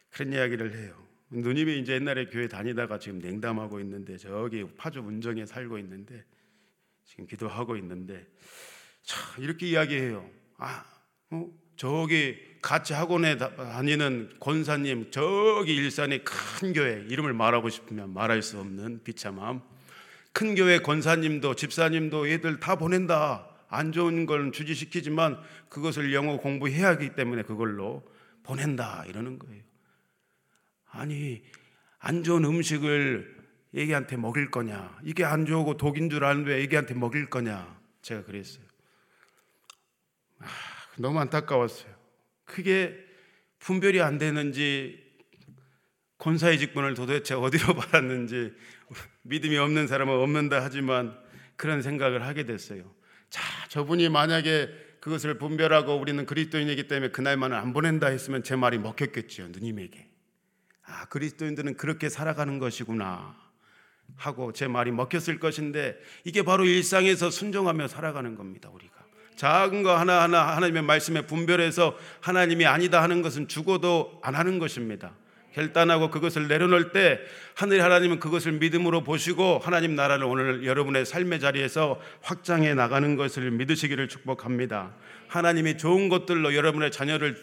그런 0.10 0.34
이야기를 0.34 0.76
해요. 0.76 1.08
누님이 1.30 1.80
이제 1.80 1.94
옛날에 1.94 2.26
교회 2.28 2.48
다니다가 2.48 3.00
지금 3.00 3.20
냉담하고 3.20 3.80
있는데 3.82 4.18
저기 4.18 4.66
파주 4.78 5.02
문정에 5.02 5.46
살고 5.46 5.78
있는데 5.80 6.24
지금 7.04 7.28
기도하고 7.28 7.76
있는데 7.78 8.26
자, 9.04 9.18
이렇게 9.38 9.68
이야기해요. 9.68 10.30
아, 10.58 10.86
어? 11.32 11.50
저기 11.76 12.38
같이 12.68 12.92
학원에 12.92 13.38
다니는 13.38 14.30
권사님 14.42 15.10
저기 15.10 15.74
일산의 15.74 16.26
큰 16.26 16.74
교회 16.74 17.02
이름을 17.08 17.32
말하고 17.32 17.70
싶으면 17.70 18.14
말할 18.14 18.42
수 18.42 18.60
없는 18.60 19.04
비참함. 19.06 19.62
큰 20.34 20.54
교회 20.54 20.80
권사님도 20.80 21.56
집사님도 21.56 22.28
애들 22.28 22.60
다 22.60 22.76
보낸다. 22.76 23.48
안 23.70 23.94
좋은 23.94 24.26
걸 24.26 24.52
주지시키지만 24.52 25.40
그것을 25.70 26.14
영어 26.14 26.36
공부해야 26.36 26.90
하기 26.90 27.16
때문에 27.16 27.44
그걸로 27.44 28.06
보낸다. 28.44 29.06
이러는 29.08 29.40
거예요. 29.40 29.64
아니 30.92 31.42
안 32.00 32.22
좋은 32.22 32.44
음식을 32.44 33.34
애기한테 33.76 34.18
먹일 34.18 34.52
거냐? 34.52 35.00
이게 35.06 35.24
안 35.24 35.46
좋고 35.46 35.78
독인 35.78 36.10
줄 36.10 36.26
아는데 36.26 36.62
애기한테 36.64 36.96
먹일 36.96 37.30
거냐? 37.30 37.80
제가 38.02 38.26
그랬어요. 38.26 38.66
아, 40.40 40.48
너무 40.98 41.18
안타까웠어요 41.22 41.97
크게 42.48 42.98
분별이 43.60 44.02
안 44.02 44.18
되는지 44.18 45.06
권사의 46.18 46.58
직분을 46.58 46.96
도대체 46.96 47.36
어디로 47.36 47.76
받았는지 47.78 48.54
믿음이 49.22 49.58
없는 49.58 49.88
사람은 49.88 50.14
없는다 50.14 50.64
하지만 50.64 51.16
그런 51.56 51.82
생각을 51.82 52.26
하게 52.26 52.46
됐어요. 52.46 52.84
자, 53.30 53.44
저분이 53.70 54.10
만약에 54.10 54.70
그것을 55.00 55.38
분별하고 55.38 55.96
우리는 55.96 56.26
그리스도인이기 56.26 56.88
때문에 56.88 57.12
그날만은 57.12 57.56
안 57.56 57.74
보낸다 57.74 58.08
했으면 58.08 58.44
제 58.44 58.56
말이 58.56 58.78
먹혔겠지요, 58.78 59.50
누님에게. 59.50 60.10
아, 60.84 61.06
그리스도인들은 61.06 61.76
그렇게 61.78 62.10
살아가는 62.10 62.60
것이구나 62.60 63.36
하고 64.16 64.54
제 64.54 64.68
말이 64.68 64.92
먹혔을 64.92 65.40
것인데 65.40 65.98
이게 66.24 66.44
바로 66.44 66.66
일상에서 66.66 67.30
순종하며 67.30 67.88
살아가는 67.90 68.36
겁니다, 68.36 68.70
우리가. 68.70 68.97
작은 69.38 69.84
거 69.84 69.96
하나하나 69.96 70.56
하나님의 70.56 70.82
말씀에 70.82 71.22
분별해서 71.22 71.96
하나님이 72.20 72.66
아니다 72.66 73.02
하는 73.02 73.22
것은 73.22 73.48
죽어도 73.48 74.20
안 74.22 74.36
하는 74.36 74.60
것입니다. 74.60 75.14
결단하고 75.54 76.12
그것을 76.12 76.48
내려놓을 76.48 76.92
때 76.92 77.20
하늘 77.56 77.84
하나님은 77.84 78.20
그것을 78.20 78.52
믿음으로 78.54 79.04
보시고 79.04 79.60
하나님 79.60 79.96
나라를 79.96 80.26
오늘 80.26 80.66
여러분의 80.66 81.06
삶의 81.06 81.40
자리에서 81.40 82.00
확장해 82.22 82.74
나가는 82.76 83.16
것을 83.16 83.50
믿으시기를 83.52 84.08
축복합니다. 84.08 84.94
하나님이 85.28 85.78
좋은 85.78 86.10
것들로 86.10 86.54
여러분의 86.54 86.92
자녀를 86.92 87.38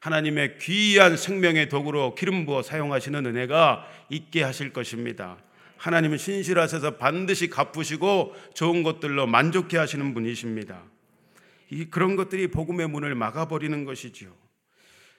하나님의 0.00 0.58
귀한 0.58 1.16
생명의 1.16 1.68
도구로 1.68 2.16
기름 2.16 2.46
부어 2.46 2.62
사용하시는 2.62 3.24
은혜가 3.24 3.86
있게 4.10 4.42
하실 4.42 4.72
것입니다. 4.72 5.36
하나님은 5.76 6.18
신실하셔서 6.18 6.96
반드시 6.96 7.48
갚으시고 7.48 8.34
좋은 8.54 8.82
것들로 8.82 9.28
만족해 9.28 9.78
하시는 9.78 10.14
분이십니다. 10.14 10.82
이 11.72 11.86
그런 11.86 12.16
것들이 12.16 12.48
복음의 12.48 12.86
문을 12.90 13.14
막아버리는 13.14 13.86
것이지요. 13.86 14.30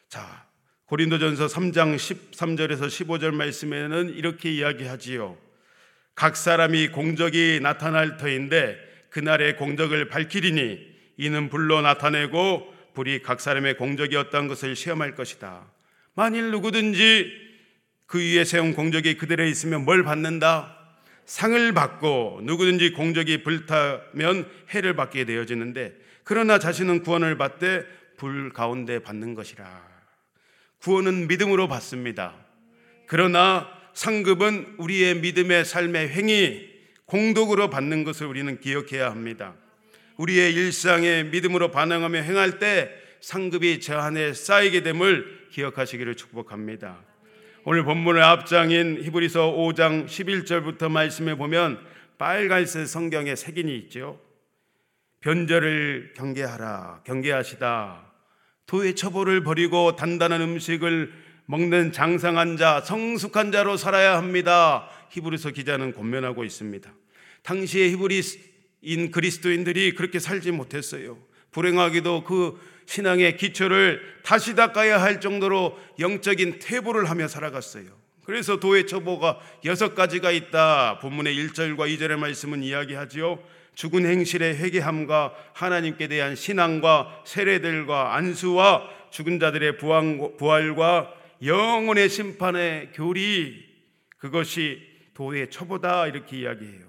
자, 0.07 0.45
고린도전서 0.85 1.47
3장 1.47 1.95
13절에서 1.95 2.81
15절 2.85 3.33
말씀에는 3.33 4.13
이렇게 4.13 4.51
이야기하지요. 4.51 5.35
각 6.13 6.37
사람이 6.37 6.89
공적이 6.89 7.59
나타날 7.59 8.17
터인데 8.17 8.77
그날의 9.09 9.57
공적을 9.57 10.09
밝히리니 10.09 10.93
이는 11.17 11.49
불로 11.49 11.81
나타내고 11.81 12.71
불이 12.93 13.23
각 13.23 13.41
사람의 13.41 13.77
공적이 13.77 14.17
어떤 14.17 14.47
것을 14.47 14.75
시험할 14.75 15.15
것이다. 15.15 15.65
만일 16.13 16.51
누구든지 16.51 17.31
그 18.05 18.19
위에 18.19 18.43
세운 18.43 18.75
공적이 18.75 19.17
그대로 19.17 19.43
있으면 19.43 19.85
뭘 19.85 20.03
받는다? 20.03 20.77
상을 21.25 21.73
받고 21.73 22.41
누구든지 22.43 22.91
공적이 22.91 23.41
불타면 23.41 24.47
해를 24.69 24.95
받게 24.95 25.25
되어지는데 25.25 26.03
그러나 26.23 26.59
자신은 26.59 27.03
구원을 27.03 27.37
받되 27.37 27.85
불 28.17 28.51
가운데 28.51 28.99
받는 28.99 29.33
것이라. 29.33 29.93
구원은 30.81 31.27
믿음으로 31.27 31.67
받습니다. 31.67 32.35
그러나 33.07 33.67
상급은 33.93 34.75
우리의 34.77 35.15
믿음의 35.15 35.65
삶의 35.65 36.09
행위, 36.09 36.69
공덕으로 37.05 37.69
받는 37.69 38.03
것을 38.03 38.27
우리는 38.27 38.59
기억해야 38.59 39.11
합니다. 39.11 39.53
우리의 40.17 40.53
일상에 40.53 41.23
믿음으로 41.23 41.71
반응하며 41.71 42.19
행할 42.21 42.59
때 42.59 42.91
상급이 43.21 43.79
저 43.79 43.97
안에 43.97 44.33
쌓이게 44.33 44.83
됨을 44.83 45.47
기억하시기를 45.51 46.15
축복합니다. 46.15 46.99
오늘 47.65 47.83
본문의 47.83 48.21
앞장인 48.21 49.03
히브리서 49.03 49.53
5장 49.53 50.05
11절부터 50.05 50.89
말씀해 50.91 51.37
보면 51.37 51.79
빨간색 52.17 52.87
성경에 52.87 53.35
색인이 53.35 53.73
있죠. 53.77 54.19
변절을 55.23 56.13
경계하라, 56.17 57.03
경계하시다. 57.05 58.11
도의 58.65 58.93
처벌을 58.95 59.41
버리고 59.43 59.95
단단한 59.95 60.41
음식을 60.41 61.13
먹는 61.45 61.93
장상한 61.93 62.57
자, 62.57 62.81
성숙한 62.81 63.53
자로 63.53 63.77
살아야 63.77 64.17
합니다. 64.17 64.89
히브리서 65.11 65.51
기자는 65.51 65.93
권면하고 65.93 66.43
있습니다. 66.43 66.93
당시의 67.43 67.91
히브리인 67.91 69.11
그리스도인들이 69.11 69.95
그렇게 69.95 70.19
살지 70.19 70.51
못했어요. 70.51 71.17
불행하게도 71.51 72.25
그 72.25 72.59
신앙의 72.85 73.37
기초를 73.37 74.01
다시 74.23 74.55
닦아야 74.55 75.01
할 75.01 75.21
정도로 75.21 75.79
영적인 75.99 76.59
퇴보를 76.59 77.09
하며 77.09 77.29
살아갔어요. 77.29 77.85
그래서 78.25 78.59
도의 78.59 78.87
처보가 78.87 79.39
여섯 79.63 79.95
가지가 79.95 80.31
있다. 80.31 80.99
본문의 80.99 81.33
1절과 81.33 81.87
2절의 81.97 82.17
말씀은 82.17 82.61
이야기하지요. 82.63 83.62
죽은 83.75 84.05
행실의 84.05 84.57
회개함과 84.57 85.33
하나님께 85.53 86.07
대한 86.07 86.35
신앙과 86.35 87.23
세례들과 87.25 88.15
안수와 88.15 88.89
죽은 89.09 89.39
자들의 89.39 89.77
부활과 89.77 91.13
영혼의 91.43 92.09
심판의 92.09 92.91
교리 92.93 93.65
그것이 94.17 94.81
도의 95.13 95.49
처보다 95.49 96.07
이렇게 96.07 96.39
이야기해요. 96.39 96.85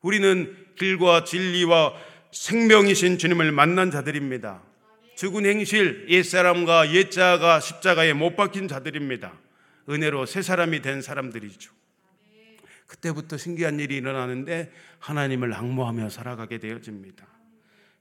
우리는 0.00 0.56
길과 0.76 1.24
진리와 1.24 1.94
생명이신 2.32 3.18
주님을 3.18 3.52
만난 3.52 3.90
자들입니다. 3.90 4.62
죽은 5.16 5.46
행실 5.46 6.06
옛사람과 6.08 6.92
옛자가 6.92 7.60
십자가에 7.60 8.12
못 8.12 8.34
박힌 8.34 8.66
자들입니다. 8.66 9.32
은혜로 9.88 10.26
새 10.26 10.42
사람이 10.42 10.82
된 10.82 11.02
사람들이죠. 11.02 11.72
그때부터 12.92 13.38
신기한 13.38 13.80
일이 13.80 13.96
일어나는데 13.96 14.70
하나님을 14.98 15.54
악모하며 15.54 16.10
살아가게 16.10 16.58
되어집니다. 16.58 17.26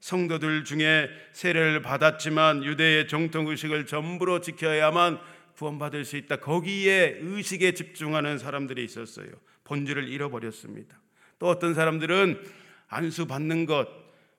성도들 0.01 0.65
중에 0.65 1.10
세례를 1.32 1.82
받았지만 1.82 2.65
유대의 2.65 3.08
정통 3.08 3.47
의식을 3.47 3.86
전부로 3.86 4.41
지켜야만 4.41 5.19
구원받을 5.56 6.04
수 6.04 6.17
있다. 6.17 6.38
거기에 6.38 7.19
의식에 7.21 7.73
집중하는 7.73 8.38
사람들이 8.38 8.84
있었어요. 8.84 9.27
본질을 9.63 10.10
잃어버렸습니다. 10.10 10.99
또 11.39 11.47
어떤 11.47 11.73
사람들은 11.73 12.41
안수 12.88 13.27
받는 13.27 13.65
것, 13.67 13.88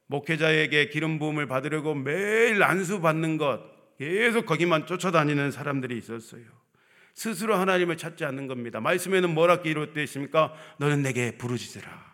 목회자에게 0.06 0.90
기름 0.90 1.18
부음을 1.18 1.46
받으려고 1.46 1.94
매일 1.94 2.62
안수 2.62 3.00
받는 3.00 3.38
것, 3.38 3.62
계속 3.96 4.44
거기만 4.44 4.86
쫓아다니는 4.86 5.50
사람들이 5.50 5.96
있었어요. 5.96 6.61
스스로 7.14 7.56
하나님을 7.56 7.96
찾지 7.96 8.24
않는 8.24 8.46
겁니다. 8.46 8.80
말씀에는 8.80 9.34
뭐라 9.34 9.62
기록되어 9.62 10.02
있습니까? 10.04 10.54
너는 10.78 11.02
내게 11.02 11.36
부르짖으라. 11.36 12.12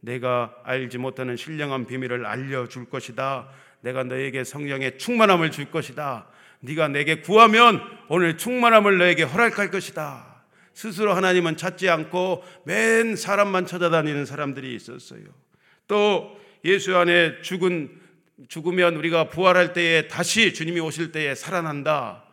내가 0.00 0.54
알지 0.64 0.98
못하는 0.98 1.36
신령한 1.36 1.86
비밀을 1.86 2.26
알려 2.26 2.68
줄 2.68 2.88
것이다. 2.88 3.48
내가 3.80 4.04
너에게 4.04 4.44
성령의 4.44 4.98
충만함을 4.98 5.50
줄 5.50 5.70
것이다. 5.70 6.26
네가 6.60 6.88
내게 6.88 7.20
구하면 7.20 7.82
오늘 8.08 8.36
충만함을 8.38 8.98
너에게 8.98 9.22
허락할 9.22 9.70
것이다. 9.70 10.44
스스로 10.72 11.14
하나님은 11.14 11.56
찾지 11.56 11.88
않고 11.88 12.42
맨 12.64 13.16
사람만 13.16 13.66
찾아다니는 13.66 14.26
사람들이 14.26 14.74
있었어요. 14.74 15.22
또 15.86 16.38
예수 16.64 16.96
안에 16.96 17.42
죽은 17.42 18.00
죽으면 18.48 18.96
우리가 18.96 19.28
부활할 19.28 19.72
때에 19.72 20.08
다시 20.08 20.52
주님이 20.52 20.80
오실 20.80 21.12
때에 21.12 21.34
살아난다. 21.34 22.23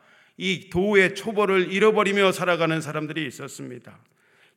이 0.41 0.71
도의 0.71 1.13
초보를 1.13 1.71
잃어버리며 1.71 2.32
살아가는 2.32 2.82
사람들이 2.82 3.27
있었습니다. 3.27 3.99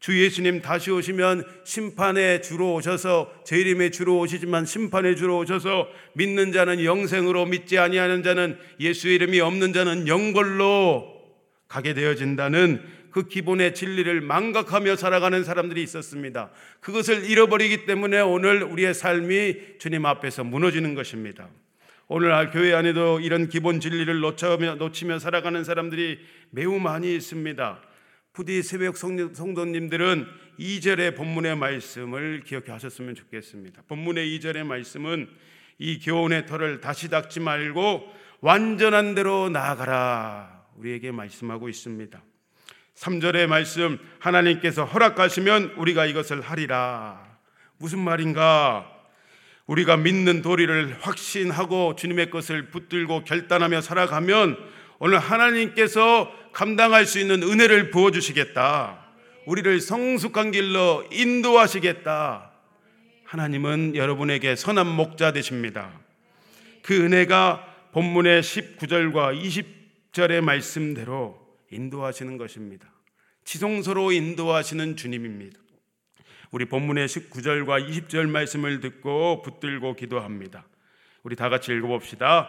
주 0.01 0.19
예수님 0.19 0.63
다시 0.63 0.91
오시면 0.91 1.45
심판에 1.65 2.41
주로 2.41 2.73
오셔서 2.73 3.31
재림에 3.45 3.91
주로 3.91 4.19
오시지만 4.19 4.65
심판에 4.65 5.15
주로 5.15 5.37
오셔서 5.37 5.89
믿는 6.15 6.53
자는 6.53 6.83
영생으로 6.83 7.45
믿지 7.45 7.77
아니하는 7.77 8.23
자는 8.23 8.57
예수 8.81 9.09
이름이 9.09 9.41
없는 9.41 9.75
자는 9.75 10.09
영벌로 10.09 11.23
가게 11.69 11.93
되어진다는 11.93 12.83
그 13.11 13.29
기본의 13.29 13.75
진리를 13.75 14.23
망각하며 14.23 14.97
살아가는 14.97 15.45
사람들이 15.45 15.83
있었습니다. 15.83 16.51
그것을 16.81 17.29
잃어버리기 17.29 17.85
때문에 17.85 18.21
오늘 18.21 18.63
우리의 18.63 18.95
삶이 18.95 19.79
주님 19.79 20.07
앞에서 20.07 20.45
무너지는 20.45 20.95
것입니다. 20.95 21.51
오늘 22.07 22.51
교회 22.51 22.75
안에도 22.75 23.19
이런 23.21 23.49
기본 23.49 23.81
진리를 23.81 24.21
놓치며, 24.21 24.75
놓치며 24.75 25.19
살아가는 25.19 25.65
사람들이 25.65 26.19
매우 26.51 26.79
많이 26.79 27.17
있습니다. 27.17 27.81
부디 28.35 28.63
새벽 28.63 28.99
성도님들은 28.99 30.27
2절의 30.59 31.17
본문의 31.17 31.57
말씀을 31.57 32.43
기억해 32.45 32.73
하셨으면 32.73 33.15
좋겠습니다. 33.15 33.83
본문의 33.89 34.39
2절의 34.39 34.65
말씀은 34.65 35.29
이 35.79 35.99
교훈의 35.99 36.45
털을 36.47 36.81
다시 36.81 37.09
닦지 37.09 37.41
말고 37.41 38.13
완전한 38.41 39.15
대로 39.15 39.49
나아가라. 39.49 40.65
우리에게 40.77 41.11
말씀하고 41.11 41.71
있습니다. 41.71 42.23
3절의 42.97 43.47
말씀 43.47 43.99
하나님께서 44.19 44.85
허락하시면 44.85 45.75
우리가 45.79 46.05
이것을 46.05 46.43
하리라. 46.43 47.39
무슨 47.79 47.99
말인가? 48.01 48.94
우리가 49.67 49.97
믿는 49.97 50.43
도리를 50.43 50.99
확신하고 51.01 51.97
주님의 51.97 52.31
것을 52.31 52.71
붙들고 52.71 53.25
결단하며 53.25 53.81
살아가면 53.81 54.59
오늘 54.99 55.19
하나님께서 55.19 56.31
감당할 56.53 57.07
수 57.07 57.19
있는 57.19 57.43
은혜를 57.43 57.91
부어 57.91 58.11
주시겠다. 58.11 59.05
우리를 59.47 59.81
성숙한 59.81 60.53
길로 60.53 61.05
인도하시겠다. 61.11 62.53
하나님은 63.25 63.97
여러분에게 63.97 64.55
선한 64.55 64.87
목자 64.87 65.33
되십니다. 65.33 65.91
그 66.83 66.95
은혜가 66.95 67.67
본문의 67.93 68.43
19절과 68.43 69.41
20절의 70.13 70.41
말씀대로 70.43 71.39
인도하시는 71.71 72.37
것입니다. 72.37 72.87
지성소로 73.45 74.13
인도하시는 74.13 74.97
주님입니다. 74.97 75.64
우리 76.55 76.67
본문의 76.67 77.09
19절과 77.09 77.89
20절 77.89 78.29
말씀을 78.29 78.79
듣고 78.79 79.43
붙들고 79.43 79.97
기도합니다. 79.97 80.65
우리 81.25 81.35
다 81.35 81.49
같이 81.49 81.73
읽어봅시다. 81.73 82.49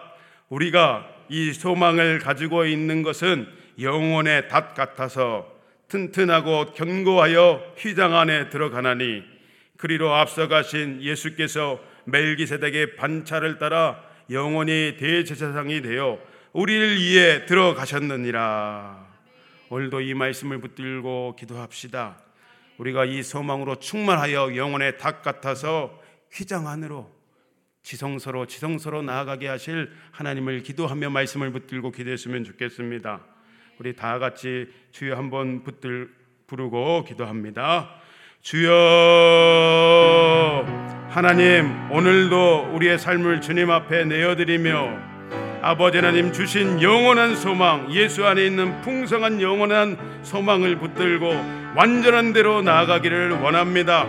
우리가 0.50 1.10
이 1.28 1.52
소망을 1.54 2.20
가지고 2.20 2.66
있는 2.66 3.02
것은 3.02 3.48
영혼의 3.82 4.48
닷 4.48 4.76
같아서 4.76 5.52
튼튼하고 5.88 6.74
견고하여 6.74 7.74
휘장 7.80 8.16
안에 8.16 8.52
들어가나니 8.52 9.24
그리로 9.78 10.14
앞서가신 10.14 11.02
예수께서 11.02 11.80
멜기세덱의 12.04 12.98
반차를 12.98 13.58
따라 13.58 14.04
영원히 14.30 14.98
대제사장이 15.00 15.82
되어 15.82 16.20
우리를 16.54 16.98
위해 16.98 17.48
들어가셨느니라. 17.48 19.04
오늘도 19.70 20.02
이 20.02 20.14
말씀을 20.14 20.60
붙들고 20.60 21.38
기도합시다. 21.40 22.25
우리가 22.78 23.06
이 23.06 23.24
소망으로 23.24 23.76
충만하여 23.76 24.56
영혼의 24.56 24.98
닭 24.98 25.22
같아서 25.22 26.00
휘장 26.32 26.68
안으로 26.68 27.10
지성소로 27.84 28.48
지성소로 28.48 29.04
나아가게 29.04 29.48
하실 29.48 29.92
하나님을 30.12 30.64
기도하며 30.64 31.12
말씀을 31.12 31.52
붙들고 31.52 31.92
기도했으면 31.92 32.44
좋겠습니다. 32.44 33.22
우리 33.78 33.96
다 33.96 34.20
같이 34.20 34.68
주여 34.92 35.16
한번 35.16 35.64
붙들 35.64 36.10
부르고 36.48 37.04
기도합니다. 37.04 37.92
주여 38.42 38.72
하나님 41.10 41.92
오늘도 41.92 42.72
우리의 42.74 43.00
삶을 43.00 43.42
주님 43.42 43.72
앞에 43.72 44.06
내어드리며 44.06 45.16
아버지 45.62 45.98
하나님 45.98 46.32
주신 46.32 46.82
영원한 46.82 47.36
소망, 47.36 47.92
예수 47.92 48.26
안에 48.26 48.46
있는 48.46 48.82
풍성한 48.82 49.42
영원한 49.42 49.98
소망을 50.24 50.78
붙들고 50.78 51.65
완전한 51.76 52.32
대로 52.32 52.62
나아가기를 52.62 53.32
원합니다. 53.32 54.08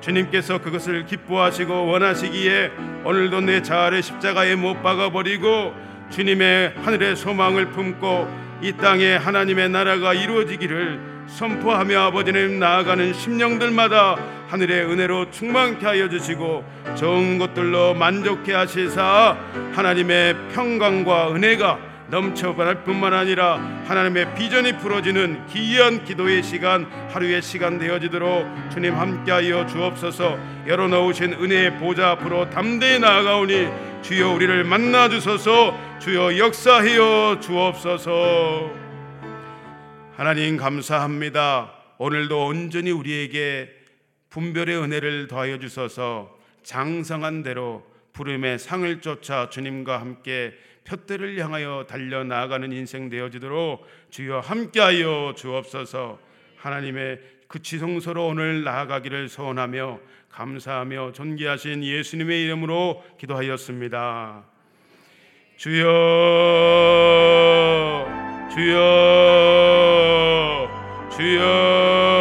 주님께서 0.00 0.58
그것을 0.58 1.06
기뻐하시고 1.06 1.86
원하시기에 1.86 2.72
오늘도 3.04 3.42
내 3.42 3.62
자아를 3.62 4.02
십자가에 4.02 4.56
못 4.56 4.82
박아 4.82 5.10
버리고 5.10 5.72
주님의 6.10 6.74
하늘의 6.82 7.14
소망을 7.14 7.70
품고 7.70 8.28
이 8.62 8.72
땅에 8.72 9.14
하나님의 9.14 9.68
나라가 9.68 10.12
이루어지기를 10.12 11.00
선포하며 11.28 12.00
아버지님 12.00 12.58
나아가는 12.58 13.12
심령들마다 13.14 14.16
하늘의 14.48 14.84
은혜로 14.86 15.30
충만케 15.30 15.86
하여 15.86 16.08
주시고 16.08 16.64
좋은 16.96 17.38
것들로 17.38 17.94
만족해 17.94 18.52
하시사 18.52 19.36
하나님의 19.72 20.34
평강과 20.52 21.32
은혜가 21.32 21.93
넘쳐갈 22.08 22.84
뿐만 22.84 23.14
아니라 23.14 23.56
하나님의 23.86 24.34
비전이 24.34 24.78
풀어지는 24.78 25.46
기이한 25.46 26.04
기도의 26.04 26.42
시간 26.42 26.84
하루의 27.10 27.42
시간 27.42 27.78
되어지도록 27.78 28.46
주님 28.70 28.94
함께하여 28.94 29.66
주옵소서. 29.66 30.38
열어놓으신 30.66 31.34
은혜의 31.34 31.78
보좌 31.78 32.10
앞으로 32.10 32.50
담대히 32.50 32.98
나아가오니 32.98 33.68
주여 34.02 34.32
우리를 34.32 34.64
만나 34.64 35.08
주소서. 35.08 35.78
주여 35.98 36.38
역사하여 36.38 37.40
주옵소서. 37.40 38.70
하나님 40.16 40.56
감사합니다. 40.56 41.72
오늘도 41.98 42.46
온전히 42.46 42.90
우리에게 42.90 43.70
분별의 44.28 44.76
은혜를 44.76 45.26
더하여 45.28 45.58
주소서. 45.58 46.36
장성한 46.62 47.42
대로 47.42 47.82
부름의 48.14 48.58
상을 48.58 49.00
쫓아 49.00 49.50
주님과 49.50 50.00
함께 50.00 50.54
표대를 50.84 51.38
향하여 51.38 51.84
달려 51.88 52.24
나아가는 52.24 52.72
인생 52.72 53.10
되어지도록 53.10 53.86
주여 54.10 54.40
함께하여 54.40 55.34
주옵소서. 55.36 56.18
하나님의 56.56 57.20
그 57.48 57.60
지성소로 57.60 58.26
오늘 58.28 58.64
나아가기를 58.64 59.28
소원하며 59.28 60.00
감사하며 60.30 61.12
존귀하신 61.12 61.84
예수님의 61.84 62.44
이름으로 62.44 63.04
기도하였습니다. 63.18 64.44
주여 65.56 65.84
주여 68.54 69.74
주여 71.16 72.13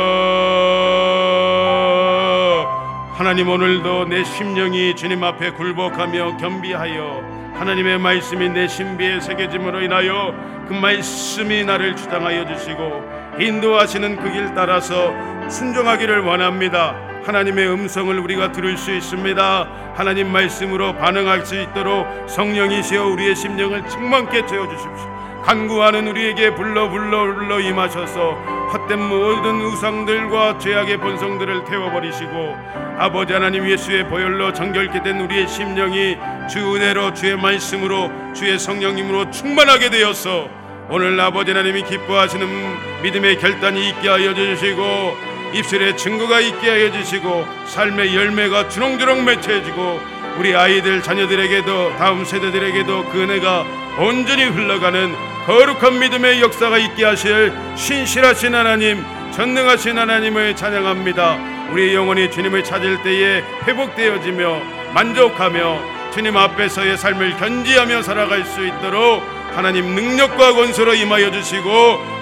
하나님 3.24 3.48
오늘도 3.48 4.10
내 4.10 4.22
심령이 4.26 4.98
주님 4.98 5.24
앞에 5.24 5.52
굴복하며 5.52 6.36
겸비하여 6.36 7.24
하나님의 7.54 7.98
말씀이 7.98 8.50
내 8.50 8.68
신비에 8.68 9.22
새겨짐으로 9.22 9.80
인하여 9.80 10.36
그 10.68 10.74
말씀이 10.74 11.64
나를 11.64 11.96
주장하여 11.96 12.46
주시고 12.46 13.02
인도하시는 13.40 14.18
그 14.18 14.30
길 14.30 14.54
따라서 14.54 15.14
순종하기를 15.50 16.20
원합니다. 16.20 16.98
하나님의 17.26 17.70
음성을 17.70 18.20
우리가 18.20 18.52
들을 18.52 18.76
수 18.76 18.92
있습니다. 18.92 19.70
하나님 19.96 20.30
말씀으로 20.30 20.94
반응할 20.98 21.46
수 21.46 21.58
있도록 21.58 22.06
성령이시여 22.28 23.06
우리의 23.06 23.38
심령을 23.38 23.88
충만케 23.88 24.46
채워 24.48 24.68
주십시오. 24.68 25.42
간구하는 25.46 26.10
우리에게 26.10 26.56
불러 26.56 26.90
불러 26.90 27.34
불러 27.34 27.62
임하셔서 27.62 28.63
헛된 28.74 29.00
모든 29.00 29.62
우상들과 29.62 30.58
죄악의 30.58 30.98
본성들을 30.98 31.66
태워버리시고 31.66 32.58
아버지 32.98 33.32
하나님 33.32 33.70
예수의 33.70 34.10
보혈로 34.10 34.52
정결케 34.54 35.04
된 35.04 35.22
우리의 35.22 35.48
심령이 35.48 36.18
주 36.50 36.76
은혜로 36.76 37.14
주의 37.14 37.38
말씀으로 37.38 38.12
주의 38.34 38.58
성령님으로 38.58 39.30
충만하게 39.30 39.92
되어서 39.92 40.50
오늘 40.90 41.20
아버지 41.20 41.52
하나님이 41.52 41.84
기뻐하시는 41.84 43.04
믿음의 43.04 43.38
결단이 43.38 43.90
있게 43.90 44.10
하여 44.10 44.34
주시고 44.34 45.18
입술에 45.54 45.96
증거가 45.96 46.40
있게 46.42 46.68
하여 46.68 46.92
주시고 46.92 47.46
삶의 47.68 48.16
열매가 48.16 48.70
주렁주렁 48.70 49.24
맺혀지고 49.24 50.00
우리 50.40 50.56
아이들 50.56 51.04
자녀들에게도 51.04 51.98
다음 51.98 52.26
세대들에게도 52.26 53.06
그 53.12 53.22
은혜가 53.22 53.66
온전히 54.00 54.46
흘러가는 54.46 55.33
거룩한 55.46 56.00
믿음의 56.00 56.42
역사가 56.42 56.78
있게 56.78 57.04
하실 57.04 57.52
신실하신 57.76 58.56
하나님 58.56 59.04
전능하신 59.32 59.98
하나님을 59.98 60.56
찬양합니다. 60.56 61.70
우리 61.72 61.94
영혼이 61.94 62.32
주님을 62.32 62.64
찾을 62.64 63.02
때에 63.04 63.44
회복되어지며 63.68 64.62
만족하며 64.94 66.12
주님 66.14 66.38
앞에서의 66.38 66.98
삶을 66.98 67.38
견지하며 67.38 68.04
살아갈 68.04 68.46
수 68.46 68.66
있도록 68.66 69.24
하나님 69.54 69.96
능력과 69.96 70.54
권소로 70.54 70.94
임하여 70.94 71.32
주시고 71.32 71.70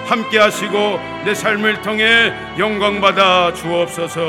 함께 0.06 0.38
하시고 0.38 0.98
내 1.24 1.34
삶을 1.34 1.82
통해 1.82 2.32
영광 2.58 3.00
받아 3.00 3.52
주옵소서 3.52 4.20